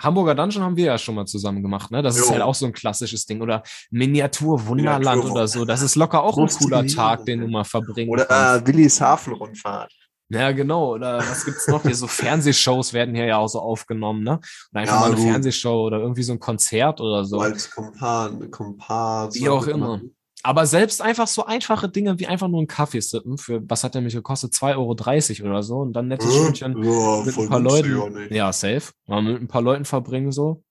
[0.01, 2.01] Hamburger Dungeon haben wir ja schon mal zusammen gemacht, ne?
[2.01, 2.31] Das ist Jo.
[2.31, 3.39] halt auch so ein klassisches Ding.
[3.41, 5.63] Oder Miniatur Wunderland Miniatur- oder so.
[5.65, 6.87] Das ist locker auch ein cooler.
[6.87, 8.67] Tag, den du mal verbringen Oder kannst.
[8.67, 9.91] äh, Willis Hafenrundfahrt.
[10.29, 10.93] Ja, genau.
[10.93, 11.83] Oder was gibt's noch?
[11.83, 14.39] Hier so Fernsehshows werden hier ja auch so aufgenommen, ne?
[14.71, 15.25] Oder einfach Ja, mal eine gut.
[15.25, 17.39] Fernsehshow oder irgendwie so ein Konzert oder so.
[17.39, 19.35] Als Kompan, Kompas.
[19.35, 20.01] Wie auch immer.
[20.43, 23.93] Aber selbst einfach so einfache Dinge wie einfach nur einen Kaffee sippen für, was hat
[23.95, 24.53] der mich gekostet?
[24.53, 28.33] 2,30 Euro oder so und dann nettes Stündchen Ja, mit ein paar Leuten.
[28.33, 28.91] Ja, safe.
[29.05, 30.63] Mal mit ein paar Leuten verbringen so.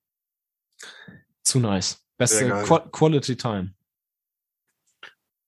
[1.43, 1.99] Zu nice.
[2.17, 2.49] Beste.
[2.65, 3.75] Qua Quality Time.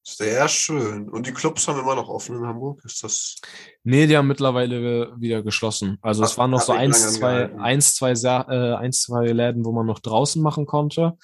[0.05, 1.09] Sehr schön.
[1.09, 2.85] Und die Clubs haben immer noch offen in Hamburg?
[2.85, 3.41] Ist das.
[3.85, 5.99] Nee, die haben mittlerweile wieder geschlossen.
[6.03, 9.71] Also es Hat- waren noch so eins, zwei, eins, zwei, äh, eins, zwei Läden, wo
[9.71, 11.17] man noch draußen machen konnte.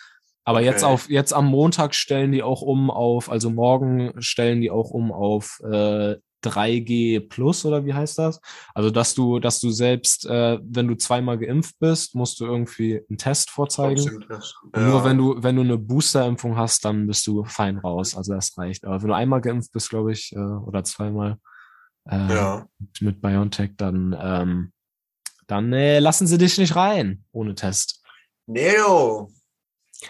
[0.44, 0.92] Aber jetzt Okay.
[0.92, 5.12] auf, jetzt am Montag stellen die auch um auf, also morgen stellen die auch um
[5.12, 8.40] auf äh, 3G Plus oder wie heißt das?
[8.74, 13.02] Also dass du, dass du selbst, äh, wenn du zweimal geimpft bist, musst du irgendwie
[13.08, 14.00] einen Test vorzeigen.
[14.72, 18.16] Und Nur wenn du, wenn du eine Boosterimpfung hast, dann bist du fein raus.
[18.16, 18.84] Also das reicht.
[18.84, 21.38] Aber wenn du einmal geimpft bist, glaube ich, äh, oder zweimal
[22.08, 22.66] äh, Ja.
[23.00, 24.72] mit BioNTech, dann, ähm,
[25.48, 28.02] dann äh, lassen sie dich nicht rein ohne Test.
[28.46, 29.28] Neo.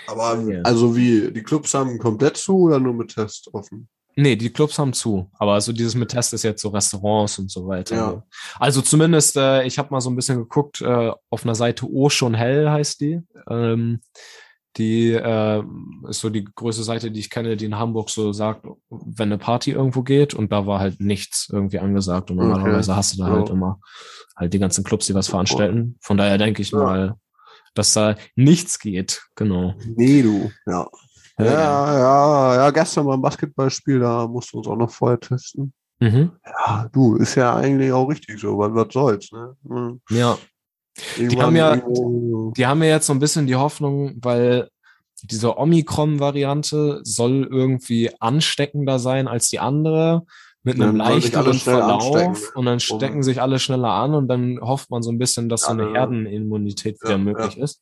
[0.06, 0.62] Aber Ja.
[0.62, 3.88] also wie, die Clubs haben komplett zu oder nur mit Test offen?
[4.16, 5.30] Nee, die Clubs haben zu.
[5.38, 7.94] Aber also dieses mit Test ist jetzt so Restaurants und so weiter.
[7.96, 8.22] Ja.
[8.58, 12.08] Also zumindest, äh, ich habe mal so ein bisschen geguckt, äh, auf einer Seite O
[12.08, 13.20] schon hell heißt die.
[13.48, 14.00] Ähm,
[14.76, 15.62] die äh,
[16.08, 19.38] ist so die größte Seite, die ich kenne, die in Hamburg so sagt, wenn eine
[19.38, 22.30] Party irgendwo geht und da war halt nichts irgendwie angesagt.
[22.30, 22.48] Und Okay.
[22.48, 23.54] normalerweise hast du da halt Ja.
[23.54, 23.80] immer
[24.36, 25.96] halt die ganzen Clubs, die was veranstalten.
[26.00, 26.78] Von daher denke ich Ja.
[26.78, 27.14] mal,
[27.78, 29.22] dass da nichts geht.
[29.36, 29.74] Genau.
[29.96, 30.50] Nee, du.
[30.66, 30.88] Ja.
[31.38, 31.44] Ja.
[31.44, 35.72] Ja, ja, ja, gestern beim Basketballspiel, da mussten wir uns auch noch vorher testen.
[36.00, 36.32] Mhm.
[36.44, 39.56] Ja, du, ist ja eigentlich auch richtig so, weil was soll's, ne?
[39.68, 40.00] Hm.
[40.10, 40.36] Ja.
[41.16, 41.76] Irgendwann haben ja-
[42.56, 44.68] Die haben ja jetzt so ein bisschen die Hoffnung, weil
[45.22, 50.22] diese Omikron-Variante soll irgendwie ansteckender sein als die andere,
[50.64, 54.58] mit Ja, einem alle leichteren Verlauf und dann stecken sich alle schneller an und dann
[54.60, 55.94] hofft man so ein bisschen, dass so eine Ja, ja.
[56.00, 57.80] Herdenimmunität wieder Ja, möglich ist.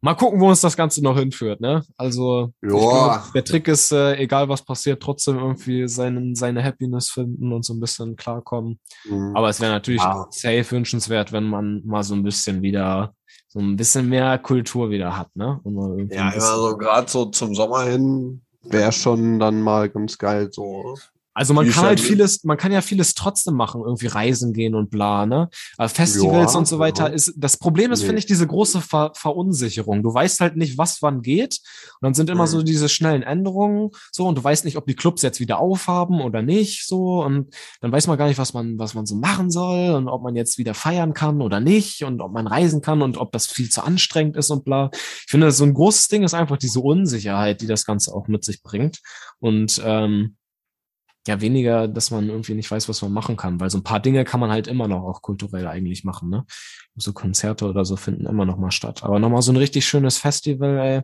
[0.00, 1.82] Mal gucken, wo uns das Ganze noch hinführt, ne?
[1.96, 2.68] Also, Ja.
[2.68, 7.64] glaube, der Trick ist, äh, egal was passiert, trotzdem irgendwie seinen, seine Happiness finden und
[7.64, 8.78] so ein bisschen klarkommen.
[9.04, 9.34] Hm.
[9.34, 10.26] Aber es wäre natürlich Ja.
[10.30, 13.14] safe wünschenswert, wenn man mal so ein bisschen wieder,
[13.48, 15.60] so ein bisschen mehr Kultur wieder hat, ne?
[15.64, 20.18] Ja, ein bisschen- immer so gerade so zum Sommer hin wäre schon dann mal ganz
[20.18, 20.96] geil so.
[21.34, 24.88] Also man kann halt vieles, man kann ja vieles trotzdem machen, irgendwie reisen gehen und
[24.90, 25.48] bla, ne?
[25.76, 28.06] Aber Festivals Ja, und so weiter ist, das Problem ist, Nee.
[28.06, 30.02] finde ich, diese große Ver Verunsicherung.
[30.04, 31.58] Du weißt halt nicht, was wann geht.
[32.00, 32.48] Und dann sind immer Mhm.
[32.48, 36.20] so diese schnellen Änderungen, so, und du weißt nicht, ob die Clubs jetzt wieder aufhaben
[36.20, 39.50] oder nicht, so, und dann weiß man gar nicht, was man, was man so machen
[39.50, 43.02] soll und ob man jetzt wieder feiern kann oder nicht und ob man reisen kann
[43.02, 44.90] und ob das viel zu anstrengend ist und bla.
[44.92, 48.44] Ich finde, so ein großes Ding ist einfach diese Unsicherheit, die das Ganze auch mit
[48.44, 49.00] sich bringt.
[49.40, 50.36] Und, ähm,
[51.26, 54.00] ja, weniger, dass man irgendwie nicht weiß, was man machen kann, weil so ein paar
[54.00, 56.44] Dinge kann man halt immer noch auch kulturell eigentlich machen, ne?
[56.96, 59.02] So Konzerte oder so finden immer noch mal statt.
[59.02, 61.02] Aber nochmal so ein richtig schönes Festival, ey.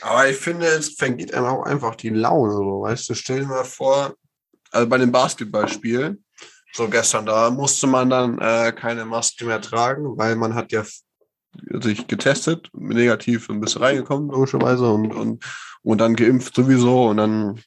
[0.00, 3.46] Aber ich finde, es vergeht einem auch einfach die Laune, so, weißt du, stell dir
[3.46, 4.14] mal vor,
[4.70, 6.18] also bei dem Basketballspiel,
[6.72, 10.84] so gestern, da musste man dann äh, keine Maske mehr tragen, weil man hat ja
[11.80, 15.44] sich getestet, negativ ein bisschen reingekommen, logischerweise, und, und,
[15.82, 17.60] und dann geimpft sowieso und dann,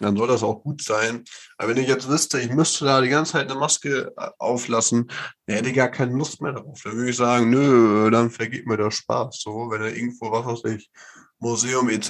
[0.00, 1.24] dann soll das auch gut sein.
[1.56, 5.10] Aber wenn ich jetzt wüsste, ich müsste da die ganze Zeit eine Maske äh, auflassen,
[5.46, 6.80] dann hätte ich gar keine Lust mehr drauf.
[6.82, 9.40] Dann würde ich sagen, nö, dann vergeht mir der Spaß.
[9.40, 10.90] So, wenn er irgendwo, was weiß ich,
[11.38, 12.08] Museum etc.,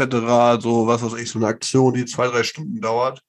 [0.60, 3.22] so was weiß ich, so eine Aktion, die zwei, drei Stunden dauert,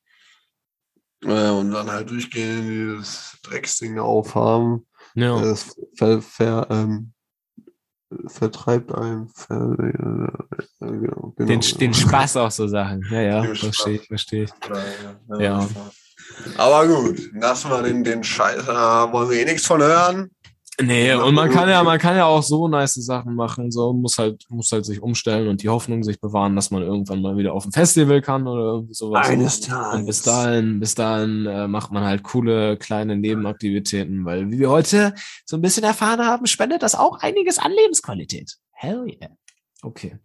[1.23, 4.87] äh, und dann halt durchgehen, dieses Drecksding aufhaben.
[5.13, 5.41] Ja.
[5.41, 7.13] Es ver, ver, ähm,
[8.27, 9.29] vertreibt einen.
[9.29, 11.77] Ver, äh, genau, Den, genau.
[11.79, 13.05] den Spaß auch so Sachen.
[13.11, 14.51] Ja, ja, verstehe ich, verstehe ich.
[15.29, 15.39] Ja.
[15.39, 15.67] Ja.
[16.57, 20.31] Aber gut, lassen wir den, den Scheiß, da wollen wir eh nichts von hören.
[20.83, 23.93] Nee, Ja, und man kann ja, man kann ja auch so nice Sachen machen, so
[23.93, 27.37] muss halt, muss halt sich umstellen und die Hoffnung sich bewahren, dass man irgendwann mal
[27.37, 29.27] wieder auf ein Festival kann oder irgendwie sowas.
[29.27, 29.69] Tages.
[29.93, 34.69] Und bis dahin, bis dahin äh, macht man halt coole kleine Nebenaktivitäten, weil wie wir
[34.69, 35.13] heute
[35.45, 38.57] so ein bisschen erfahren haben, spendet das auch einiges an Lebensqualität.
[38.71, 39.29] Hell yeah.
[39.81, 40.17] Okay.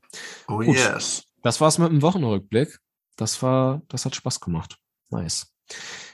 [0.48, 0.68] Oh Gut.
[0.68, 1.24] yes.
[1.42, 2.78] Das war's mit dem Wochenrückblick.
[3.16, 4.76] Das war, das hat Spaß gemacht.
[5.10, 5.46] Nice.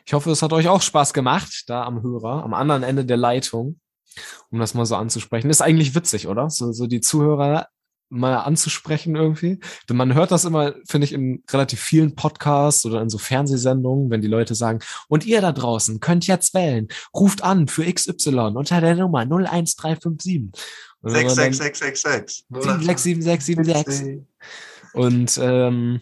[0.07, 3.17] Ich hoffe, es hat euch auch Spaß gemacht, da am Hörer, am anderen Ende der
[3.17, 3.81] Leitung,
[4.51, 5.51] um das mal so anzusprechen.
[5.51, 6.51] Ist eigentlich witzig, oder?
[6.51, 7.69] So, so die Zuhörer
[8.13, 9.59] mal anzusprechen irgendwie.
[9.89, 14.11] Denn man hört das immer, finde ich, in relativ vielen Podcasts oder in so Fernsehsendungen,
[14.11, 18.53] wenn die Leute sagen, und ihr da draußen könnt jetzt wählen, ruft an für XY
[18.55, 20.37] unter der Nummer 01357.
[21.01, 22.45] Und wenn man dann- 66666.
[22.51, 24.27] 76776.
[24.93, 26.01] Und ähm,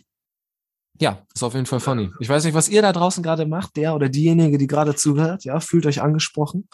[1.01, 2.11] ja, ist auf jeden Fall funny.
[2.21, 5.45] Ich weiß nicht, was ihr da draußen gerade macht, der oder diejenige, die gerade zuhört.
[5.45, 6.69] Ja, fühlt euch angesprochen.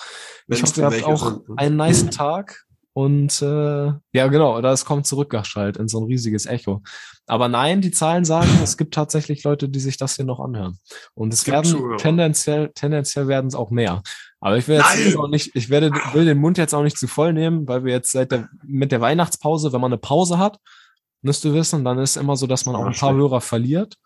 [0.49, 1.59] Ich Wenn's hoffe, ihr habt auch sind, ne?
[1.59, 2.65] einen nice Tag.
[2.93, 6.83] Und äh, ja, genau, oder es kommt zurückgeschaltet in so ein riesiges Echo.
[7.27, 10.79] Aber nein, die Zahlen sagen, es gibt tatsächlich Leute, die sich das hier noch anhören.
[11.15, 11.99] Und es Es werden Zuhörer.
[11.99, 14.03] tendenziell, tendenziell werden es auch mehr.
[14.41, 15.17] Aber ich will jetzt Nein!
[15.19, 17.93] auch nicht, ich werde, will den Mund jetzt auch nicht zu voll nehmen, weil wir
[17.93, 20.59] jetzt seit der, mit der Weihnachtspause, wenn man eine Pause hat,
[21.21, 23.13] müsst ihr wissen, dann ist immer so, dass man auch ein paar.
[23.13, 23.97] Hörer verliert.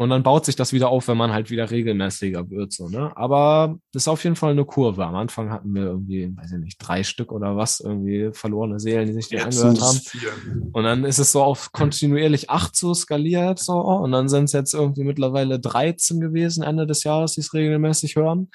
[0.00, 3.10] Und dann baut sich das wieder auf, wenn man halt wieder regelmäßiger wird, so, ne?
[3.16, 5.04] Aber das ist auf jeden Fall eine Kurve.
[5.04, 9.08] Am Anfang hatten wir irgendwie, weiß ich nicht, drei Stück oder was, irgendwie verlorene Seelen,
[9.08, 9.98] die sich die Jetzt angehört haben.
[9.98, 10.30] vier.
[10.70, 13.72] Und dann ist es so auf kontinuierlich acht so skaliert, so.
[13.74, 18.14] Und dann sind es jetzt irgendwie mittlerweile 13 gewesen, Ende des Jahres, die es regelmäßig
[18.14, 18.50] hören.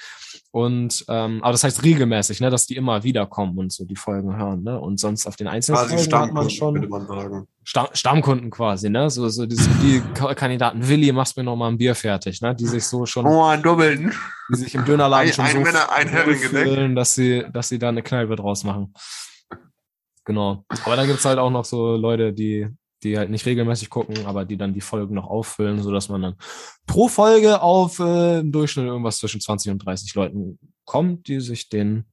[0.52, 3.98] Und, ähm, aber das heißt regelmäßig, ne, dass die immer wieder kommen und so die
[3.98, 4.80] Folgen hören, ne?
[4.80, 6.76] Und sonst auf den einzelnen Quasi Folgen hat man schon.
[6.76, 7.48] würde man sagen.
[7.66, 9.10] Stamm, Stammkunden quasi, ne?
[9.10, 12.54] So, so die Ka- Kandidaten, Willi, machst mir noch mal ein Bier fertig, ne?
[12.56, 14.14] Die sich so schon, Oh, ein Doppelten.
[14.52, 17.80] die sich im Dönerladen Ein- schon ein so Männer, ein fühlen, dass sie, dass sie
[17.80, 18.94] da eine Kneipe draus machen.
[20.26, 20.64] Genau.
[20.86, 22.68] Aber dann gibt's halt auch noch so Leute, die,
[23.04, 26.22] die halt nicht regelmäßig gucken, aber die dann die Folgen noch auffüllen, so dass man
[26.22, 26.36] dann
[26.88, 31.70] pro Folge auf äh, im Durchschnitt irgendwas zwischen 20 und 30 Leuten kommt, die sich
[31.70, 32.06] den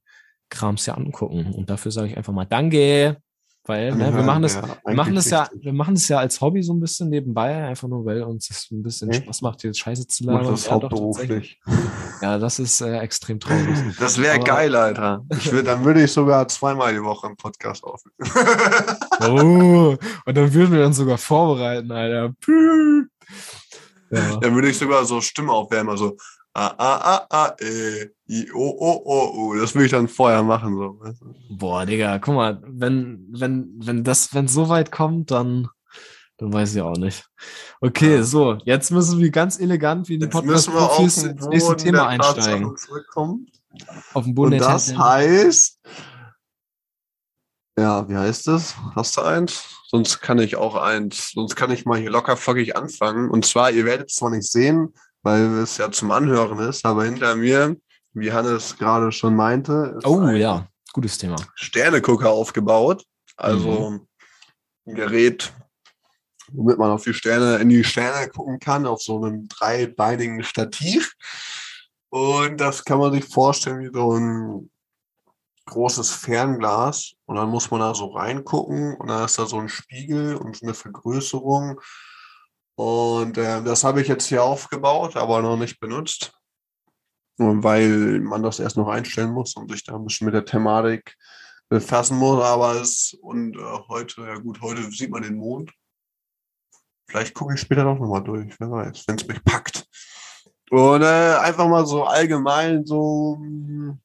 [0.49, 1.53] Krams ja angucken.
[1.53, 3.17] Und dafür sage ich einfach mal Danke.
[3.65, 6.41] Weil ne, wir machen das, Ja, wir machen das ja, wir machen das ja als
[6.41, 9.21] Hobby so ein bisschen nebenbei, einfach nur, weil uns das ein bisschen Okay.
[9.23, 10.47] Spaß macht, hier Scheiße zu labern.
[10.47, 10.71] das tatsächlich.
[10.71, 11.61] hauptberuflich.
[12.21, 13.77] Ja, das ist äh, extrem traurig.
[13.99, 15.23] Das wäre geil, Alter.
[15.37, 18.17] Ich würd, dann würde ich sogar zweimal die Woche im Podcast aufnehmen.
[19.21, 19.95] oh,
[20.25, 22.33] und dann würden wir uns sogar vorbereiten, Alter.
[24.09, 24.37] Ja.
[24.37, 26.17] dann würde ich sogar so Stimme aufwärmen, also
[26.53, 28.09] ah, ah, ah, ah, äh,
[28.53, 29.55] oh, oh, oh, oh.
[29.55, 30.99] Das würde ich dann vorher machen, so.
[31.49, 35.67] Boah, Digga, guck mal, wenn, wenn, wenn das, wenn so weit kommt, dann,
[36.37, 37.27] dann weiß ich auch nicht.
[37.81, 38.23] Okay, Ja.
[38.23, 42.75] so, jetzt müssen wir ganz elegant wie wir auf Podcast-Profis den ins nächste Thema einsteigen.
[44.13, 45.79] Auf den Boden Und das heißt,
[47.77, 48.75] ja, wie heißt das?
[48.95, 49.63] Hast du eins?
[49.87, 51.31] Sonst kann ich auch eins.
[51.31, 53.29] Sonst kann ich mal hier locker flockig anfangen.
[53.29, 57.05] Und zwar, ihr werdet es zwar nicht sehen, weil es ja zum Anhören ist, aber
[57.05, 57.75] hinter mir,
[58.13, 61.37] wie Hannes gerade schon meinte, ist Oh ein ja, gutes Thema.
[61.55, 63.05] Sternegucker aufgebaut.
[63.37, 64.07] Also Mhm.
[64.87, 65.53] ein Gerät,
[66.51, 71.13] womit man auf die Sterne, in die Sterne gucken kann, auf so einem dreibeinigen Stativ.
[72.09, 74.69] Und das kann man sich vorstellen wie so ein
[75.67, 77.13] großes Fernglas.
[77.25, 80.57] Und dann muss man da so reingucken und dann ist da so ein Spiegel und
[80.57, 81.79] so eine Vergrößerung.
[82.75, 86.33] Und äh, das habe ich jetzt hier aufgebaut, aber noch nicht benutzt.
[87.37, 91.17] Weil man das erst noch einstellen muss und sich da ein bisschen mit der Thematik
[91.69, 92.43] befassen muss.
[92.43, 95.71] Aber es, und äh, heute, ja gut, heute sieht man den Mond.
[97.07, 99.87] Vielleicht gucke ich später doch nochmal durch, wer weiß, wenn es mich packt.
[100.69, 103.97] Und äh, einfach mal so allgemein so mh,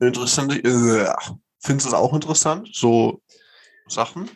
[0.00, 0.52] interessant.
[0.64, 1.12] Äh,
[1.60, 2.68] findest du es auch interessant?
[2.72, 3.22] So
[3.86, 4.28] Sachen?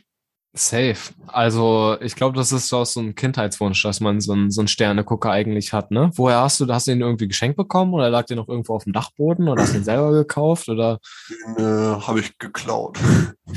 [0.53, 0.98] Safe.
[1.28, 4.68] Also, ich glaube, das ist auch so ein Kindheitswunsch, dass man so einen, so einen
[4.68, 6.11] Sternegucker eigentlich hat, ne?
[6.14, 8.82] Woher hast du, hast du den irgendwie geschenkt bekommen oder lag der noch irgendwo auf
[8.82, 10.98] dem Dachboden oder hast du den selber gekauft oder?
[11.28, 12.98] Den äh, habe ich geklaut.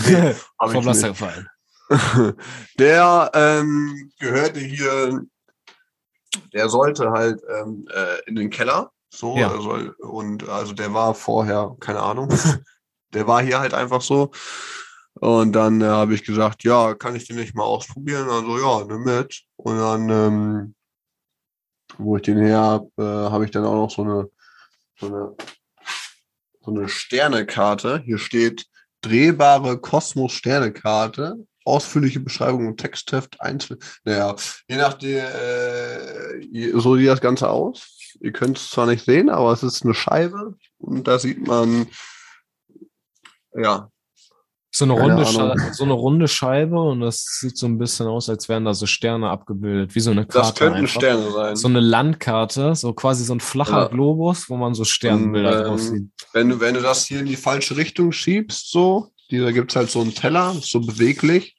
[0.07, 1.19] Nee, hab Vom Laster nicht.
[1.19, 1.47] gefallen.
[2.79, 5.21] Der ähm, gehörte hier,
[6.53, 8.91] der sollte halt ähm, äh, in den Keller.
[9.13, 9.49] So, Ja.
[9.61, 12.29] soll, und also der war vorher, keine Ahnung,
[13.13, 14.31] der war hier halt einfach so.
[15.15, 18.29] Und dann äh, habe ich gesagt, ja, kann ich den nicht mal ausprobieren?
[18.29, 19.43] Also ja, nimm mit.
[19.55, 20.75] Und dann, ähm,
[21.97, 24.29] wo ich den her habe, äh, habe ich dann auch noch so eine,
[24.99, 25.35] so eine,
[26.61, 28.01] so eine Sternekarte.
[28.05, 28.65] Hier steht
[29.01, 31.35] drehbare Kosmos-Sternekarte.
[31.65, 33.79] Ausführliche Beschreibung und Textheft einzeln.
[34.03, 34.35] Naja,
[34.67, 38.15] je nachdem, äh, so sieht das Ganze aus.
[38.19, 41.87] Ihr könnt es zwar nicht sehen, aber es ist eine Scheibe und da sieht man,
[43.53, 43.89] ja,
[44.75, 45.57] So eine, Keine runde Ahnung.
[45.59, 48.73] Schei- so eine runde Scheibe und das sieht so ein bisschen aus, als wären da
[48.73, 50.39] so Sterne abgebildet, wie so eine Karte.
[50.39, 50.95] das könnten einfach.
[50.95, 51.55] Sterne sein.
[51.55, 53.87] So eine Landkarte, so quasi so ein flacher Ja.
[53.87, 56.09] Globus, wo man so Sternbilder Und, drauf ähm, sieht.
[56.33, 59.75] wenn du, wenn du das hier in die falsche Richtung schiebst, so, da gibt es
[59.75, 61.55] halt so einen Teller, so beweglich,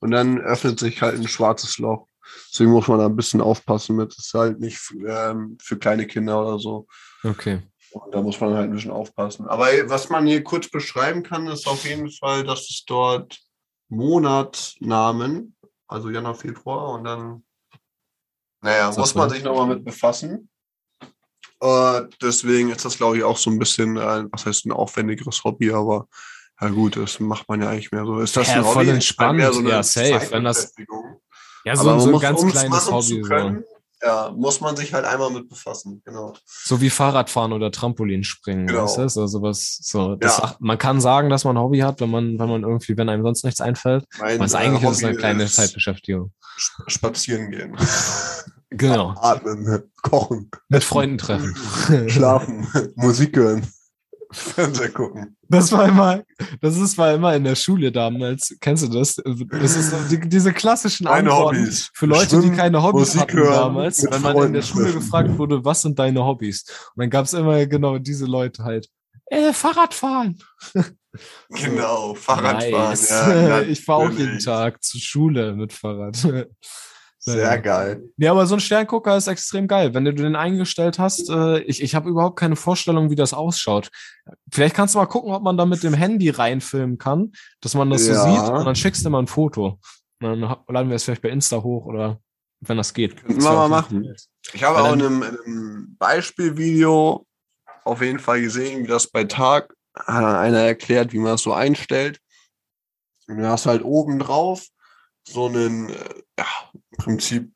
[0.00, 2.06] und dann öffnet sich halt ein schwarzes Loch.
[2.52, 4.10] Deswegen muss man da ein bisschen aufpassen mit.
[4.10, 4.78] Das ist halt nicht
[5.08, 6.86] ähm, für kleine Kinder oder so.
[7.24, 7.60] Okay.
[7.92, 9.46] Und da muss man halt ein bisschen aufpassen.
[9.48, 13.38] Aber was man hier kurz beschreiben kann, ist auf jeden Fall, dass es dort
[13.88, 17.44] Monatnamen, also Januar, Februar und dann,
[18.60, 19.34] naja, muss man so?
[19.34, 20.50] sich nochmal mit befassen.
[21.60, 25.42] Äh, deswegen ist das, glaube ich, auch so ein bisschen, äh, was heißt ein aufwendigeres
[25.44, 26.06] Hobby, aber
[26.60, 28.18] ja gut, das macht man ja eigentlich mehr so.
[28.20, 28.90] Ist das Ja, ein voll Hobby?
[28.90, 29.40] entspannt.
[29.40, 30.74] Ist halt mehr Ja, safe, wenn das-.
[31.64, 33.22] Ja, so, so ein ganz kleines Hobby.
[33.22, 33.77] zu So.
[34.02, 36.32] Ja, muss man sich halt einmal mit befassen, genau.
[36.46, 38.84] so wie Fahrradfahren oder Trampolinspringen, Genau.
[38.84, 39.08] weißt du?
[39.08, 40.56] So, sowas, so, das Ja.
[40.60, 43.22] man kann sagen, dass man ein Hobby hat, wenn man, wenn man irgendwie, wenn einem
[43.24, 44.04] sonst nichts einfällt.
[44.20, 46.32] Mein, Was äh, eigentlich ist es eine kleine ist Zeitbeschäftigung.
[46.58, 47.76] sp- Spazieren gehen.
[48.70, 49.14] Genau.
[49.20, 51.56] Atmen, kochen, Mit Freunden treffen.
[52.08, 53.66] schlafen, Musik hören,
[54.30, 55.36] Fernseher gucken.
[55.48, 56.22] Das war immer,
[56.60, 58.54] das ist war immer in der Schule damals.
[58.60, 59.16] Kennst du das?
[59.16, 61.90] Das ist die, diese klassischen Meine Antworten Hobbys.
[61.94, 65.00] für Leute, die Schwimmen, keine Hobbys Musik hatten damals, wenn man in der Schule treffen.
[65.00, 66.64] gefragt wurde, was sind deine Hobbys?
[66.94, 68.88] Und dann gab es immer genau diese Leute halt.
[69.26, 70.38] Äh, Fahrradfahren.
[71.48, 72.90] Genau, Fahrradfahren.
[72.90, 73.10] Nice.
[73.10, 74.38] Ja, ich fahre auch jeden.
[74.38, 76.46] Tag zur Schule mit Fahrrad.
[77.32, 78.02] Sehr geil.
[78.16, 79.94] Ja, aber so ein Sterngucker ist extrem geil.
[79.94, 83.88] Wenn du den eingestellt hast, äh, ich, ich habe überhaupt keine Vorstellung, wie das ausschaut.
[84.52, 87.90] Vielleicht kannst du mal gucken, ob man da mit dem Handy reinfilmen kann, dass man
[87.90, 88.14] das Ja.
[88.14, 89.78] so sieht und dann schickst du mal ein Foto.
[90.20, 92.20] Und dann laden wir es vielleicht bei Insta hoch oder
[92.60, 93.16] wenn das geht.
[93.16, 94.04] Könnten Das wir mal machen.
[94.04, 94.16] Fall-
[94.52, 97.24] Ich habe auch in einem, in einem Beispielvideo
[97.84, 101.52] auf jeden Fall gesehen, wie das bei Tag hat einer erklärt, wie man das so
[101.52, 102.18] einstellt.
[103.28, 104.66] Und du hast halt oben drauf
[105.32, 107.52] so einen, äh, ja, im Prinzip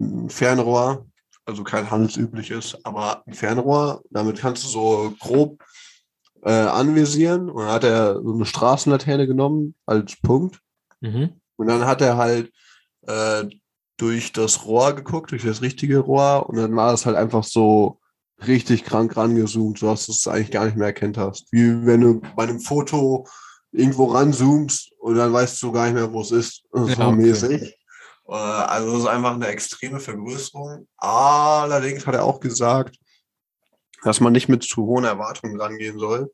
[0.00, 1.06] ein Fernrohr,
[1.44, 4.02] also kein handelsübliches, aber ein Fernrohr.
[4.10, 5.62] Damit kannst du so grob
[6.42, 7.50] äh, anvisieren.
[7.50, 10.60] Und dann hat er so eine Straßenlaterne genommen als Punkt.
[11.00, 11.40] Mhm.
[11.56, 12.52] Und dann hat er halt
[13.06, 13.44] äh,
[13.96, 16.48] durch das Rohr geguckt, durch das richtige Rohr.
[16.48, 18.00] Und dann war es halt einfach so
[18.46, 21.50] richtig krank rangezoomt, sodass du es eigentlich gar nicht mehr erkennt hast.
[21.52, 23.26] Wie wenn du bei einem Foto
[23.74, 26.62] irgendwo ranzoomst und dann weißt du gar nicht mehr, wo es ist.
[26.72, 27.16] So Ja, okay.
[27.16, 27.62] mäßig.
[28.28, 30.86] Äh, Also es ist einfach eine extreme Vergrößerung.
[30.96, 32.96] Allerdings hat er auch gesagt,
[34.02, 36.30] dass man nicht mit zu hohen Erwartungen rangehen soll.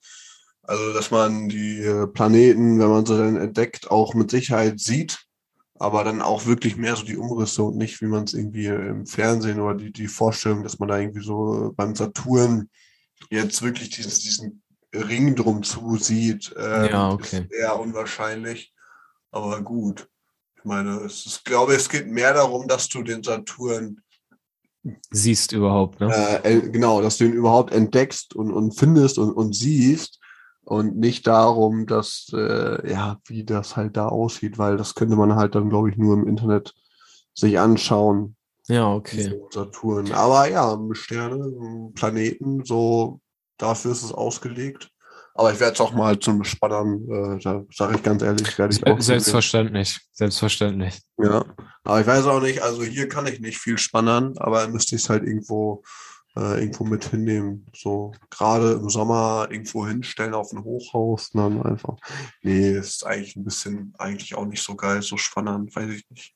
[0.63, 5.19] Also, dass man die äh, Planeten, wenn man sie dann entdeckt, auch mit Sicherheit sieht,
[5.79, 9.07] aber dann auch wirklich mehr so die Umrisse und nicht, wie man es irgendwie im
[9.07, 12.69] Fernsehen oder die, die Vorstellung, dass man da irgendwie so äh, beim Saturn
[13.31, 14.63] jetzt wirklich diesen, diesen
[14.95, 16.55] Ring drum zu sieht.
[16.57, 17.47] ähm, Ja, okay.
[17.49, 18.73] Ist eher unwahrscheinlich,
[19.31, 20.09] aber gut.
[20.57, 24.03] Ich meine, es ist, glaube es geht mehr darum, dass du den Saturn
[25.11, 26.11] Siehst überhaupt, ne?
[26.43, 30.19] äh, äh, genau, dass du ihn überhaupt entdeckst und, und findest und, und siehst
[30.65, 35.35] und nicht darum, dass, äh, ja, wie das halt da aussieht, weil das könnte man
[35.35, 36.75] halt dann, glaube ich, nur im Internet
[37.35, 38.37] sich anschauen.
[38.69, 39.39] Ja, okay.
[39.51, 40.13] Saturn.
[40.13, 43.21] Aber ja, Sterne, Planeten, so
[43.61, 44.91] dafür ist es ausgelegt.
[45.35, 48.75] Aber ich werde es auch mal zum Spannern, äh, da sage ich ganz ehrlich, werde
[48.75, 49.99] ich auch Selbstverständlich.
[50.13, 51.01] Selbstverständlich.
[51.19, 51.45] ja,
[51.85, 55.03] aber ich weiß auch nicht, also hier kann ich nicht viel spannern, aber müsste ich
[55.03, 55.83] es halt irgendwo,
[56.37, 57.67] äh, irgendwo mit hinnehmen.
[57.75, 61.97] So gerade im Sommer irgendwo hinstellen auf ein Hochhaus, und dann einfach.
[62.43, 66.35] Nee, ist eigentlich ein bisschen, eigentlich auch nicht so geil, so spannern, weiß ich nicht.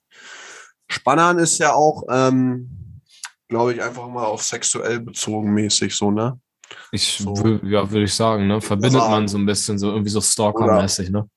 [0.89, 3.01] Spannern ist ja auch, ähm,
[3.49, 6.39] glaube ich, einfach mal auf sexuell bezogen mäßig so, ne?
[6.93, 7.35] Ich So.
[7.63, 8.61] ja, würde ich sagen, ne?
[8.61, 11.29] Verbindet man so ein bisschen so irgendwie so Stalker-mäßig, ne?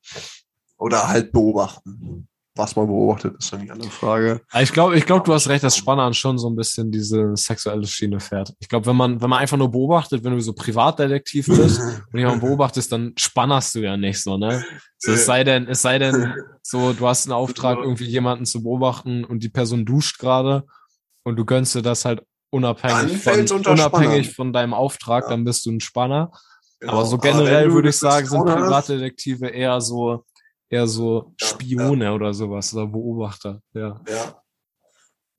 [0.77, 2.27] Oder halt beobachten.
[2.57, 4.41] Was man beobachtet, ist dann die andere Frage.
[4.49, 7.35] Aber Ich glaube, ich glaube, du hast recht, dass Spannern schon so ein bisschen diese
[7.35, 8.51] sexuelle Schiene fährt.
[8.59, 11.79] Ich glaube, wenn man, wenn man einfach nur beobachtet, wenn du so Privatdetektiv bist
[12.11, 14.63] und jemanden beobachtest, dann spannerst du ja nicht so, ne?
[14.97, 18.63] So, es sei denn, es sei denn, so, du hast einen Auftrag, irgendwie jemanden zu
[18.63, 20.65] beobachten und die Person duscht gerade
[21.23, 25.29] und du gönnst dir das halt unabhängig von, unabhängig von deinem Auftrag, Ja.
[25.31, 26.31] dann bist du ein Spanner.
[26.79, 26.93] Genau.
[26.93, 30.23] Aber so generell du würde ich sagen, sind Privatdetektive eher so,
[30.69, 33.99] eher so Ja, Spione oder sowas oder Beobachter, ja.
[34.07, 34.41] Ja.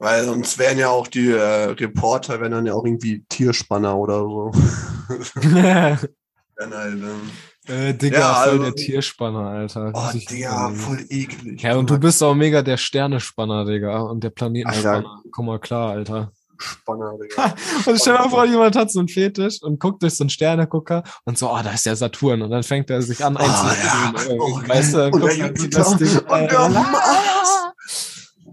[0.00, 4.18] Weil sonst wären ja auch die äh, Reporter, wären dann ja auch irgendwie Tierspanner oder
[4.20, 4.52] so.
[5.34, 7.30] Wären halt, ähm,
[7.66, 9.90] Äh, Digga, Ja, voll also- der Tierspanner, Alter.
[9.94, 11.62] oh, Digga, voll eklig.
[11.62, 13.98] Ja, und du bist auch mega der Sternespanner, Digga.
[14.00, 15.22] Und der Planetenspanner.
[15.32, 16.32] Komm mal klar, Alter.
[16.58, 17.54] Spanner, Digga.
[17.86, 20.30] Und stell dir mal vor, jemand hat so einen Fetisch und guckt durch so einen
[20.30, 22.42] Sternegucker und so, oh, da ist der Saturn.
[22.42, 24.12] Und dann fängt er sich an Ah, ja.
[24.12, 24.40] einzufühlen.
[24.40, 26.48] Oh, weißt du, und guckt der er Jupiter das Ding und an.
[26.48, 27.72] der Mars.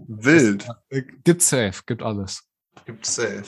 [0.08, 0.66] Wild.
[1.24, 2.42] Gibt safe, gibt alles.
[2.84, 3.42] Gibt's safe.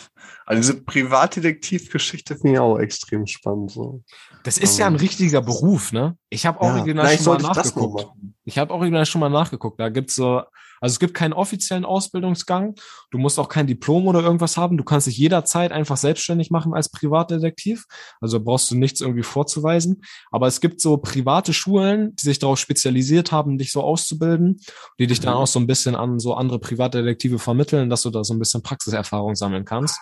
[0.46, 3.70] Also diese Privatdetektivgeschichte finde ich auch extrem spannend.
[3.70, 4.02] So.
[4.42, 6.16] Das ist ja ein richtiger Beruf, ne?
[6.28, 8.02] Ich habe original vielleicht schon mal ich nachgeguckt.
[8.06, 8.34] machen.
[8.44, 9.78] Ich habe original schon mal nachgeguckt.
[9.78, 10.42] Da gibt's so,
[10.81, 12.74] also es gibt keinen offiziellen Ausbildungsgang.
[13.11, 14.76] Du musst auch kein Diplom oder irgendwas haben.
[14.76, 17.85] Du kannst dich jederzeit einfach selbstständig machen als Privatdetektiv.
[18.20, 20.03] Also brauchst du nichts irgendwie vorzuweisen.
[20.31, 24.61] Aber es gibt so private Schulen, die sich darauf spezialisiert haben, dich so auszubilden,
[24.99, 25.41] die dich dann Mhm.
[25.41, 28.62] auch so ein bisschen an so andere Privatdetektive vermitteln, dass du da so ein bisschen
[28.62, 29.99] Praxiserfahrung sammeln kannst.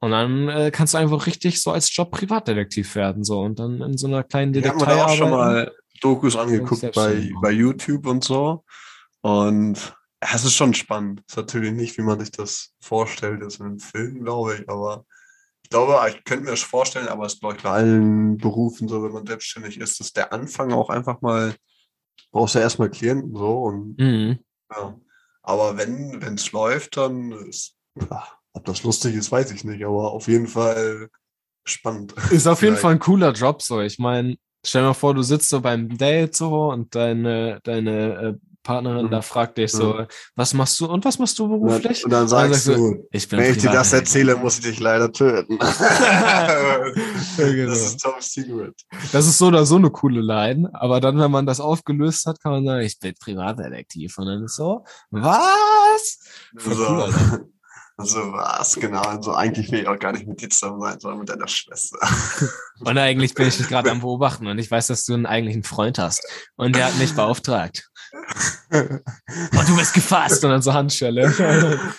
[0.00, 3.80] Und dann äh, kannst du einfach richtig so als Job Privatdetektiv werden, so und dann
[3.80, 5.66] in so einer kleinen Wir haben Detektei da auch schon arbeiten.
[5.66, 8.64] mal Dokus angeguckt bei, bei YouTube und so.
[9.22, 11.22] Und es ist schon spannend.
[11.28, 14.68] Ist natürlich nicht, wie man sich das vorstellt, jetzt in einem Film, glaube ich.
[14.68, 15.04] Aber
[15.62, 18.88] ich glaube, ich könnte mir das vorstellen, aber es ist, glaube ich, bei allen Berufen
[18.88, 21.54] so, wenn man selbstständig ist, ist der Anfang auch einfach mal,
[22.32, 24.38] brauchst du ja erstmal Klienten so und Mhm.
[24.70, 24.98] ja.
[25.42, 30.12] Aber wenn es läuft, dann ist, ja, ob das lustig ist, weiß ich nicht, aber
[30.12, 31.08] auf jeden Fall
[31.64, 32.14] spannend.
[32.30, 32.76] Ist auf jeden.
[32.76, 33.80] Fall ein cooler Job so.
[33.80, 38.14] Ich meine, stell dir mal vor, du sitzt so beim Date so und deine, deine
[38.14, 38.34] äh,
[38.68, 39.10] Partnerin Mhm.
[39.10, 40.04] da fragt dich so,
[40.36, 42.04] was machst du und was machst du Und dann, beruflich?
[42.04, 44.78] und dann sagst sagst du, ich bin Wenn ich dir das erzähle, muss ich dich
[44.80, 45.58] leider töten.
[47.36, 47.70] genau.
[47.70, 48.74] Das ist Top Secret.
[49.12, 52.42] Das ist so oder so eine coole Line, aber dann, wenn man das aufgelöst hat,
[52.42, 54.18] kann man sagen, ich bin Privatdetektiv.
[54.18, 56.18] Und dann ist so, was?
[56.58, 57.48] So, cool,
[57.98, 58.10] Alter.
[58.10, 59.02] so was, genau.
[59.02, 61.98] Also eigentlich will ich auch gar nicht mit dir zusammen sein, sondern mit deiner Schwester.
[62.80, 65.64] Und eigentlich bin ich dich gerade am Beobachten und ich weiß, dass du einen eigentlichen
[65.64, 66.22] Freund hast.
[66.54, 67.88] Und der hat mich beauftragt.
[68.70, 71.26] Und du bist gefasst und dann so Handschelle.